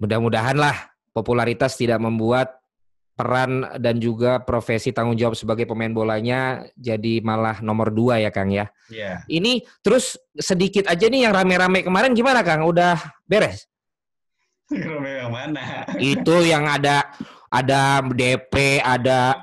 Mudah-mudahan 0.00 0.56
lah 0.56 0.96
popularitas 1.12 1.76
tidak 1.76 2.00
membuat 2.00 2.56
peran 3.12 3.68
dan 3.76 4.00
juga 4.00 4.40
profesi 4.40 4.96
tanggung 4.96 5.12
jawab 5.12 5.36
sebagai 5.36 5.68
pemain 5.68 5.92
bolanya 5.92 6.64
jadi 6.72 7.20
malah 7.20 7.60
nomor 7.60 7.92
dua 7.92 8.16
ya 8.16 8.32
Kang 8.32 8.48
ya. 8.48 8.72
Iya. 8.88 9.28
Ini 9.28 9.60
terus 9.84 10.16
sedikit 10.32 10.88
aja 10.88 11.04
nih 11.04 11.28
yang 11.28 11.36
rame-rame 11.36 11.84
kemarin 11.84 12.16
gimana 12.16 12.40
Kang? 12.40 12.64
Udah 12.64 12.96
beres? 13.28 13.68
Romeo 14.72 15.28
yang 15.28 15.32
mana? 15.36 15.84
Itu 16.00 16.40
yang 16.40 16.64
ada 16.64 17.12
ada 17.50 17.98
DP, 18.06 18.78
ada 18.78 19.42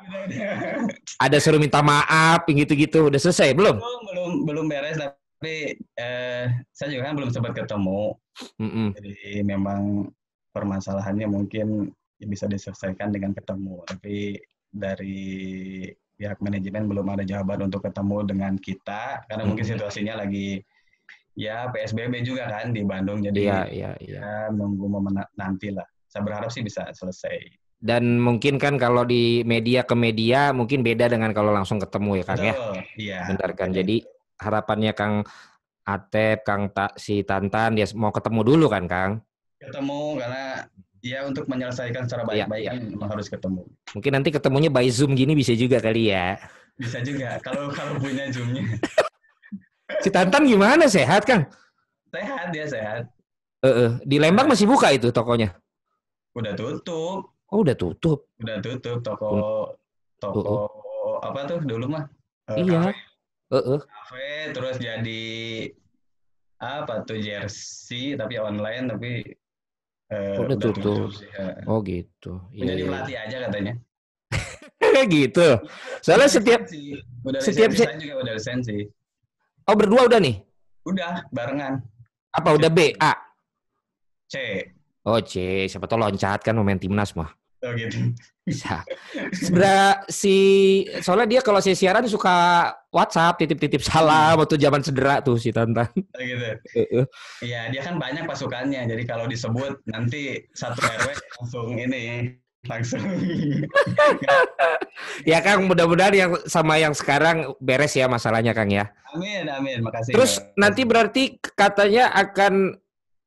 ada 1.20 1.38
suruh 1.38 1.60
minta 1.60 1.84
maaf 1.84 2.48
gitu-gitu. 2.48 3.12
Udah 3.12 3.20
selesai 3.20 3.52
belum? 3.52 3.76
belum 3.78 4.02
belum 4.08 4.32
belum 4.48 4.66
beres 4.72 4.96
tapi 4.98 5.76
eh, 6.00 6.46
saya 6.72 6.88
juga 6.90 7.12
kan 7.12 7.16
belum 7.20 7.30
sempat 7.30 7.54
ketemu. 7.54 8.16
Mm-mm. 8.58 8.88
Jadi 8.96 9.16
memang 9.44 10.08
permasalahannya 10.50 11.28
mungkin 11.30 11.92
bisa 12.18 12.50
diselesaikan 12.50 13.14
dengan 13.14 13.36
ketemu. 13.36 13.84
Tapi 13.86 14.40
dari 14.68 15.86
pihak 16.18 16.42
manajemen 16.42 16.90
belum 16.90 17.14
ada 17.14 17.22
jawaban 17.22 17.70
untuk 17.70 17.86
ketemu 17.86 18.26
dengan 18.26 18.54
kita 18.58 19.22
karena 19.30 19.44
mungkin 19.46 19.62
Mhm. 19.62 19.72
situasinya 19.78 20.26
lagi 20.26 20.66
ya 21.38 21.70
PSBB 21.70 22.26
juga 22.26 22.50
kan 22.50 22.74
di 22.74 22.82
Bandung 22.82 23.22
jadi 23.22 23.38
Iya, 23.46 23.62
iya, 23.70 23.92
iya. 24.02 24.18
ya 24.18 24.32
nunggu 24.50 24.90
momen 24.90 25.14
na- 25.22 25.30
nanti 25.38 25.70
lah. 25.70 25.86
Saya 26.10 26.26
berharap 26.26 26.50
sih 26.50 26.66
bisa 26.66 26.90
selesai. 26.90 27.38
Dan 27.78 28.18
mungkin 28.18 28.58
kan 28.58 28.82
kalau 28.82 29.06
di 29.06 29.46
media 29.46 29.86
ke 29.86 29.94
media 29.94 30.50
mungkin 30.50 30.82
beda 30.82 31.14
dengan 31.14 31.30
kalau 31.30 31.54
langsung 31.54 31.78
ketemu 31.78 32.22
ya 32.22 32.26
Kang 32.26 32.42
ya. 32.42 32.54
Betul, 32.58 32.76
Iya. 32.98 33.20
Benar 33.30 33.50
kan. 33.54 33.70
Jadi 33.70 33.96
harapannya 34.42 34.92
Kang 34.98 35.22
Atep, 35.86 36.42
Kang 36.44 36.74
Ta, 36.74 36.92
si 36.98 37.22
Tantan 37.22 37.78
dia 37.78 37.86
mau 37.94 38.10
ketemu 38.10 38.42
dulu 38.44 38.66
kan 38.68 38.86
Kang. 38.90 39.12
ketemu 39.58 40.22
karena 40.22 40.70
ya 41.02 41.26
untuk 41.26 41.50
menyelesaikan 41.50 42.06
secara 42.06 42.22
Iya, 42.30 42.46
baik-baik 42.46 42.66
kan 42.70 42.78
memang 42.94 43.10
harus 43.10 43.28
ketemu. 43.30 43.62
Mungkin 43.94 44.12
nanti 44.14 44.30
ketemunya 44.30 44.70
by 44.70 44.86
Zoom 44.90 45.18
gini 45.18 45.34
bisa 45.34 45.54
juga 45.58 45.82
kali 45.82 46.14
ya. 46.14 46.38
Bisa 46.78 47.02
juga 47.02 47.42
kalau 47.42 47.74
kalau 47.74 47.98
punya 47.98 48.30
zoomnya 48.30 48.62
Si 50.04 50.10
Tantan 50.14 50.46
gimana 50.46 50.86
sehat 50.86 51.26
Kang? 51.26 51.50
sehat 52.08 52.50
dia 52.50 52.66
sehat. 52.66 53.10
Eh, 53.62 53.70
eh, 53.70 53.90
di 54.06 54.18
Lembang 54.22 54.46
masih 54.46 54.70
buka 54.70 54.94
itu 54.94 55.10
tokonya. 55.10 55.58
Udah 56.38 56.54
tutup, 56.54 57.34
Oh 57.48 57.64
udah 57.64 57.76
tutup. 57.76 58.28
udah 58.44 58.58
tutup 58.60 59.00
toko 59.00 59.72
toko 60.20 60.68
apa 61.24 61.48
tuh 61.48 61.64
dulu 61.64 61.88
mah 61.88 62.06
Eh, 62.48 62.64
Iya. 62.64 62.80
kafe, 62.80 62.96
Eh, 63.48 63.64
eh. 63.76 63.82
kafe 63.84 64.28
terus 64.52 64.76
jadi 64.80 65.24
apa 66.58 67.04
tuh 67.04 67.20
jersey 67.20 68.16
tapi 68.16 68.40
online 68.40 68.86
tapi 68.88 69.12
uh, 70.10 70.42
udah, 70.42 70.56
udah 70.56 70.58
tutup. 70.58 70.84
tutup 70.84 71.12
sih, 71.14 71.28
ya. 71.28 71.48
Oh 71.68 71.80
gitu. 71.84 72.40
Udah 72.52 72.74
iya, 72.74 72.76
dilatih 72.76 73.16
iya. 73.16 73.26
aja 73.28 73.38
katanya. 73.48 73.74
gitu. 75.20 75.48
Soalnya 76.02 76.30
setiap 76.32 76.62
udah 77.24 77.40
setiap 77.44 77.72
saya 77.76 77.96
juga 77.96 78.16
udah 78.24 78.34
lisensi. 78.36 78.88
Oh 79.68 79.76
berdua 79.76 80.08
udah 80.08 80.20
nih? 80.20 80.40
Udah 80.88 81.28
barengan. 81.30 81.84
Apa 82.32 82.56
udah 82.56 82.72
B 82.72 82.96
A? 82.98 83.12
C. 84.28 84.36
Oh 85.04 85.20
C, 85.20 85.64
siapa 85.68 85.88
tau 85.88 86.00
loncat 86.00 86.44
kan 86.44 86.56
momen 86.56 86.80
timnas 86.80 87.12
mah. 87.16 87.32
Oh 87.66 87.74
gitu. 87.74 88.14
Bisa. 88.46 88.86
Sebenarnya 89.34 90.06
si 90.08 90.36
soalnya 91.02 91.28
dia 91.28 91.42
kalau 91.42 91.58
saya 91.58 91.74
siaran 91.74 92.06
suka 92.06 92.70
WhatsApp 92.94 93.42
titip-titip 93.42 93.82
salam 93.82 94.38
hmm. 94.38 94.40
waktu 94.46 94.56
zaman 94.62 94.82
cedera 94.86 95.26
tuh 95.26 95.42
si 95.42 95.50
Tantan. 95.50 95.90
Oh 95.90 96.22
gitu. 96.22 96.50
Iya, 97.42 97.74
dia 97.74 97.82
kan 97.82 97.98
banyak 97.98 98.30
pasukannya. 98.30 98.86
Jadi 98.86 99.04
kalau 99.10 99.26
disebut 99.26 99.82
nanti 99.90 100.46
satu 100.54 100.80
RW 100.80 101.08
langsung 101.42 101.68
ini 101.76 102.38
langsung. 102.70 103.02
ya 105.30 105.42
Kang, 105.42 105.66
mudah-mudahan 105.66 106.14
yang 106.14 106.32
sama 106.46 106.78
yang 106.78 106.94
sekarang 106.94 107.58
beres 107.58 107.98
ya 107.98 108.06
masalahnya 108.06 108.54
Kang 108.54 108.70
ya. 108.70 108.86
Amin, 109.18 109.50
amin. 109.50 109.82
Makasih. 109.82 110.14
Terus 110.14 110.38
nanti 110.54 110.86
berarti 110.86 111.42
katanya 111.58 112.14
akan 112.14 112.78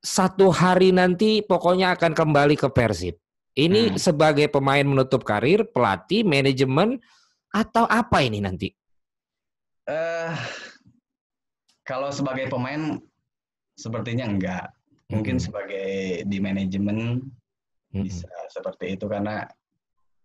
satu 0.00 0.48
hari 0.48 0.96
nanti 0.96 1.44
pokoknya 1.44 1.98
akan 1.98 2.16
kembali 2.16 2.56
ke 2.56 2.68
Persib. 2.72 3.20
Ini 3.60 3.92
hmm. 3.92 3.98
sebagai 4.00 4.48
pemain 4.48 4.80
menutup 4.80 5.20
karir, 5.20 5.68
pelatih, 5.68 6.24
manajemen, 6.24 6.96
atau 7.52 7.84
apa 7.84 8.24
ini 8.24 8.40
nanti? 8.40 8.72
Uh, 9.84 10.32
kalau 11.84 12.08
sebagai 12.08 12.48
pemain, 12.48 12.96
sepertinya 13.76 14.24
enggak. 14.24 14.72
Mungkin 15.12 15.36
hmm. 15.36 15.44
sebagai 15.44 15.88
di 16.24 16.38
manajemen 16.40 17.20
hmm. 17.92 18.00
bisa 18.06 18.30
seperti 18.48 18.96
itu 18.96 19.04
karena 19.04 19.44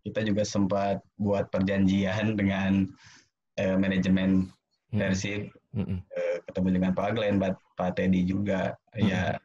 kita 0.05 0.21
juga 0.23 0.47
sempat 0.47 1.03
buat 1.19 1.51
perjanjian 1.51 2.39
dengan 2.39 2.87
uh, 3.59 3.75
manajemen. 3.75 4.47
Persib, 4.95 5.51
hmm. 5.75 5.99
uh, 6.07 6.37
ketemu 6.47 6.79
dengan 6.79 6.91
Pak 6.95 7.19
Glenn, 7.19 7.35
Pak 7.75 7.99
Teddy 7.99 8.23
juga. 8.23 8.79
Hmm. 8.95 9.11
Ya 9.11 9.35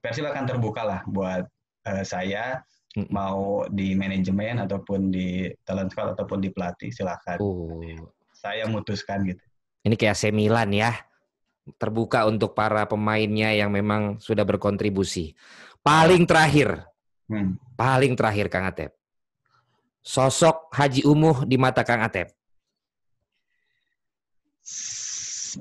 Persib 0.00 0.24
akan 0.24 0.48
terbuka 0.48 0.80
lah 0.80 1.00
buat 1.04 1.44
uh, 1.84 2.02
saya 2.02 2.64
mau 3.08 3.64
di 3.72 3.96
manajemen 3.96 4.68
ataupun 4.68 5.08
di 5.08 5.48
talent 5.64 5.88
scout 5.92 6.12
ataupun 6.12 6.44
di 6.44 6.52
pelatih 6.52 6.92
silakan. 6.92 7.40
Oh. 7.40 7.80
Saya 8.36 8.68
memutuskan 8.68 9.24
gitu. 9.24 9.42
Ini 9.82 9.94
kayak 9.96 10.14
AC 10.18 10.30
Milan 10.34 10.70
ya. 10.74 10.92
Terbuka 11.78 12.26
untuk 12.26 12.58
para 12.58 12.84
pemainnya 12.90 13.54
yang 13.54 13.70
memang 13.70 14.18
sudah 14.18 14.42
berkontribusi. 14.42 15.32
Paling 15.80 16.26
terakhir. 16.26 16.84
Hmm. 17.30 17.56
Paling 17.78 18.12
terakhir 18.18 18.50
Kang 18.50 18.66
Atep. 18.66 18.92
Sosok 20.02 20.68
Haji 20.74 21.06
Umuh 21.06 21.46
di 21.46 21.54
mata 21.54 21.86
Kang 21.86 22.02
Atep. 22.02 22.34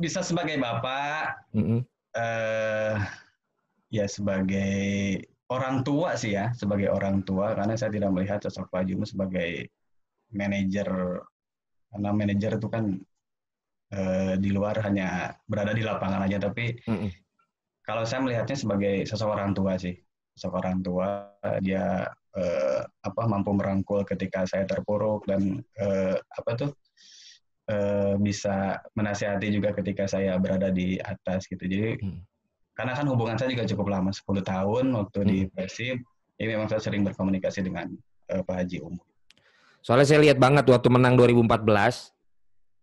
Bisa 0.02 0.24
sebagai 0.26 0.58
bapak, 0.58 1.52
mm 1.54 1.64
-hmm. 1.64 1.80
uh, 2.16 2.96
ya 3.92 4.06
sebagai 4.08 5.20
orang 5.52 5.84
tua 5.84 6.16
sih 6.16 6.32
ya, 6.40 6.56
sebagai 6.56 6.88
orang 6.88 7.28
tua 7.28 7.52
karena 7.52 7.76
saya 7.76 7.92
tidak 7.92 8.12
melihat 8.16 8.40
sosok 8.40 8.72
Pak 8.72 8.88
Jumu 8.88 9.04
sebagai 9.04 9.68
manajer 10.32 10.88
karena 11.92 12.10
manajer 12.16 12.56
itu 12.56 12.68
kan 12.72 12.96
eh, 13.92 14.34
di 14.40 14.50
luar 14.56 14.80
hanya 14.88 15.36
berada 15.44 15.76
di 15.76 15.84
lapangan 15.84 16.24
aja 16.24 16.40
tapi 16.40 16.80
mm 16.88 16.88
-mm. 16.88 17.12
kalau 17.84 18.08
saya 18.08 18.24
melihatnya 18.24 18.56
sebagai 18.56 19.04
sosok 19.04 19.30
orang 19.36 19.52
tua 19.52 19.76
sih. 19.76 19.96
Sosok 20.32 20.64
orang 20.64 20.80
tua 20.80 21.28
dia 21.60 22.08
eh, 22.40 22.82
apa 23.04 23.22
mampu 23.28 23.52
merangkul 23.52 24.08
ketika 24.08 24.48
saya 24.48 24.64
terpuruk 24.64 25.28
dan 25.28 25.60
eh, 25.76 26.16
apa 26.16 26.52
tuh 26.56 26.72
eh, 27.68 28.16
bisa 28.16 28.80
menasihati 28.96 29.52
juga 29.52 29.76
ketika 29.76 30.08
saya 30.08 30.40
berada 30.40 30.72
di 30.72 30.96
atas 30.96 31.52
gitu. 31.52 31.68
Jadi 31.68 32.00
mm 32.00 32.31
karena 32.82 32.98
kan 32.98 33.06
hubungan 33.14 33.38
saya 33.38 33.54
juga 33.54 33.70
cukup 33.70 33.94
lama 33.94 34.10
10 34.10 34.42
tahun 34.42 34.86
waktu 34.98 35.20
hmm. 35.22 35.30
di 35.30 35.38
Persib 35.54 36.02
ini 36.42 36.58
memang 36.58 36.66
saya 36.66 36.82
sering 36.82 37.06
berkomunikasi 37.06 37.62
dengan 37.62 37.94
uh, 38.34 38.42
Pak 38.42 38.56
Haji 38.58 38.82
Umum 38.82 39.06
soalnya 39.86 40.10
saya 40.10 40.26
lihat 40.26 40.42
banget 40.42 40.66
waktu 40.66 40.90
menang 40.90 41.14
2014 41.14 41.62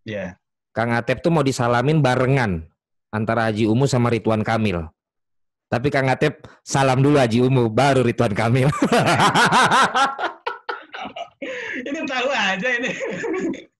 ya 0.07 0.15
yeah. 0.15 0.31
Kang 0.71 0.95
Atep 0.95 1.19
tuh 1.19 1.35
mau 1.35 1.43
disalamin 1.43 1.99
barengan 1.99 2.63
antara 3.11 3.51
Haji 3.51 3.67
Umu 3.67 3.91
sama 3.91 4.15
Ridwan 4.15 4.47
Kamil 4.47 4.87
tapi 5.67 5.91
Kang 5.91 6.07
Atep 6.07 6.47
salam 6.63 7.03
dulu 7.03 7.19
Haji 7.19 7.43
Umu 7.43 7.67
baru 7.67 8.07
Ridwan 8.07 8.39
Kamil 8.39 8.71
ini 11.91 12.01
tahu 12.07 12.29
aja 12.31 12.69
ini 12.71 12.91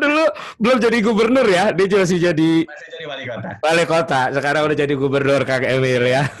dulu 0.00 0.24
belum 0.60 0.78
jadi 0.80 0.98
gubernur 1.02 1.46
ya, 1.46 1.70
dia 1.74 1.86
masih 1.86 2.18
jadi 2.18 2.50
masih 2.64 2.88
jadi 2.94 3.04
wali 3.10 3.24
kota. 3.28 3.48
Wali 3.60 3.84
kota, 3.84 4.20
sekarang 4.32 4.62
udah 4.70 4.76
jadi 4.76 4.94
gubernur 4.94 5.40
Kang 5.44 5.64
Emil 5.64 6.04
ya. 6.06 6.24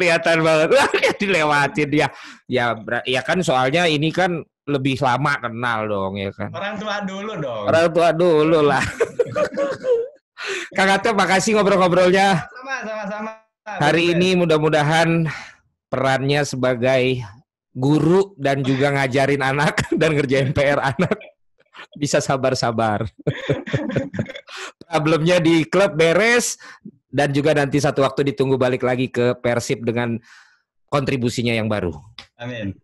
Kelihatan 0.00 0.40
banget. 0.40 0.68
Wah, 0.72 0.88
dilewatin 1.20 1.88
dia. 1.92 2.08
Ya 2.48 2.72
ya 3.04 3.20
kan 3.20 3.44
soalnya 3.44 3.84
ini 3.84 4.08
kan 4.08 4.40
lebih 4.64 4.96
lama 5.02 5.36
kenal 5.36 5.78
dong 5.84 6.16
ya 6.16 6.30
kan. 6.32 6.48
Orang 6.56 6.74
tua 6.80 6.96
dulu 7.04 7.32
dong. 7.36 7.64
Orang 7.68 7.86
tua 7.92 8.08
dulu 8.16 8.58
lah. 8.64 8.84
Kang 10.76 10.88
Atep 10.88 11.12
makasih 11.12 11.58
ngobrol-ngobrolnya. 11.58 12.48
Sama, 12.48 12.74
sama-sama. 12.80 13.30
Hari 13.66 14.16
ini 14.16 14.34
mudah-mudahan 14.40 15.28
perannya 15.92 16.42
sebagai 16.48 17.20
guru 17.74 18.34
dan 18.34 18.62
juga 18.66 18.90
ngajarin 18.94 19.42
anak 19.42 19.86
dan 20.00 20.14
ngerjain 20.14 20.50
PR 20.50 20.80
anak 20.82 21.16
bisa 21.96 22.20
sabar-sabar. 22.20 23.08
Problemnya 24.90 25.38
di 25.38 25.64
klub 25.64 25.94
beres 25.94 26.58
dan 27.10 27.30
juga 27.34 27.54
nanti 27.54 27.78
satu 27.78 28.02
waktu 28.02 28.34
ditunggu 28.34 28.58
balik 28.58 28.82
lagi 28.82 29.10
ke 29.10 29.38
Persib 29.38 29.86
dengan 29.86 30.18
kontribusinya 30.90 31.54
yang 31.54 31.70
baru. 31.70 31.94
Amin. 32.38 32.74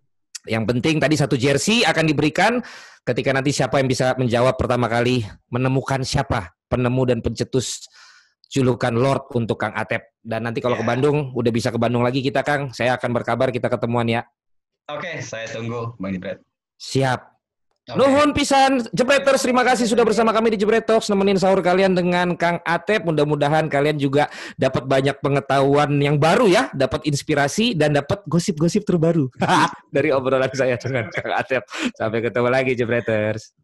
Yang 0.47 0.65
penting 0.71 1.03
tadi 1.03 1.19
satu 1.19 1.35
jersey 1.35 1.83
akan 1.83 2.07
diberikan 2.07 2.63
ketika 3.03 3.35
nanti 3.35 3.51
siapa 3.51 3.83
yang 3.83 3.91
bisa 3.91 4.15
menjawab 4.15 4.55
pertama 4.55 4.87
kali 4.87 5.27
menemukan 5.51 6.07
siapa 6.07 6.55
penemu 6.71 7.03
dan 7.11 7.19
pencetus 7.19 7.91
julukan 8.47 8.95
Lord 8.95 9.27
untuk 9.35 9.59
Kang 9.59 9.75
Atep. 9.75 10.15
Dan 10.23 10.47
nanti 10.47 10.63
kalau 10.63 10.79
yeah. 10.79 10.87
ke 10.87 10.91
Bandung, 10.91 11.35
udah 11.35 11.53
bisa 11.55 11.75
ke 11.75 11.79
Bandung 11.79 12.07
lagi 12.07 12.23
kita 12.23 12.47
Kang. 12.47 12.71
Saya 12.71 12.95
akan 12.95 13.11
berkabar 13.11 13.51
kita 13.51 13.67
ketemuan 13.67 14.07
ya. 14.07 14.23
Oke, 14.87 15.19
saya 15.19 15.51
tunggu 15.51 15.99
Bang 15.99 16.15
Jebret. 16.15 16.39
Siap. 16.79 17.35
Okay. 17.87 17.95
Nuhun 17.99 18.35
pisan 18.35 18.83
Jebreters, 18.91 19.47
terima 19.47 19.63
kasih 19.63 19.87
sudah 19.87 20.03
bersama 20.03 20.35
kami 20.35 20.55
di 20.55 20.59
Jebret 20.59 20.87
Talks 20.87 21.07
nemenin 21.07 21.39
sahur 21.39 21.63
kalian 21.63 21.95
dengan 21.95 22.35
Kang 22.35 22.59
Atep. 22.67 23.03
Mudah-mudahan 23.07 23.67
kalian 23.71 23.99
juga 23.99 24.27
dapat 24.59 24.87
banyak 24.87 25.19
pengetahuan 25.23 25.95
yang 25.99 26.19
baru 26.19 26.51
ya, 26.51 26.71
dapat 26.75 27.07
inspirasi 27.07 27.79
dan 27.79 27.95
dapat 27.95 28.27
gosip-gosip 28.27 28.83
terbaru 28.83 29.31
dari 29.95 30.11
obrolan 30.11 30.51
saya 30.51 30.75
dengan 30.79 31.11
Kang 31.15 31.35
Atep. 31.35 31.63
Sampai 31.95 32.23
ketemu 32.23 32.49
lagi 32.51 32.75
Jebreters. 32.75 33.55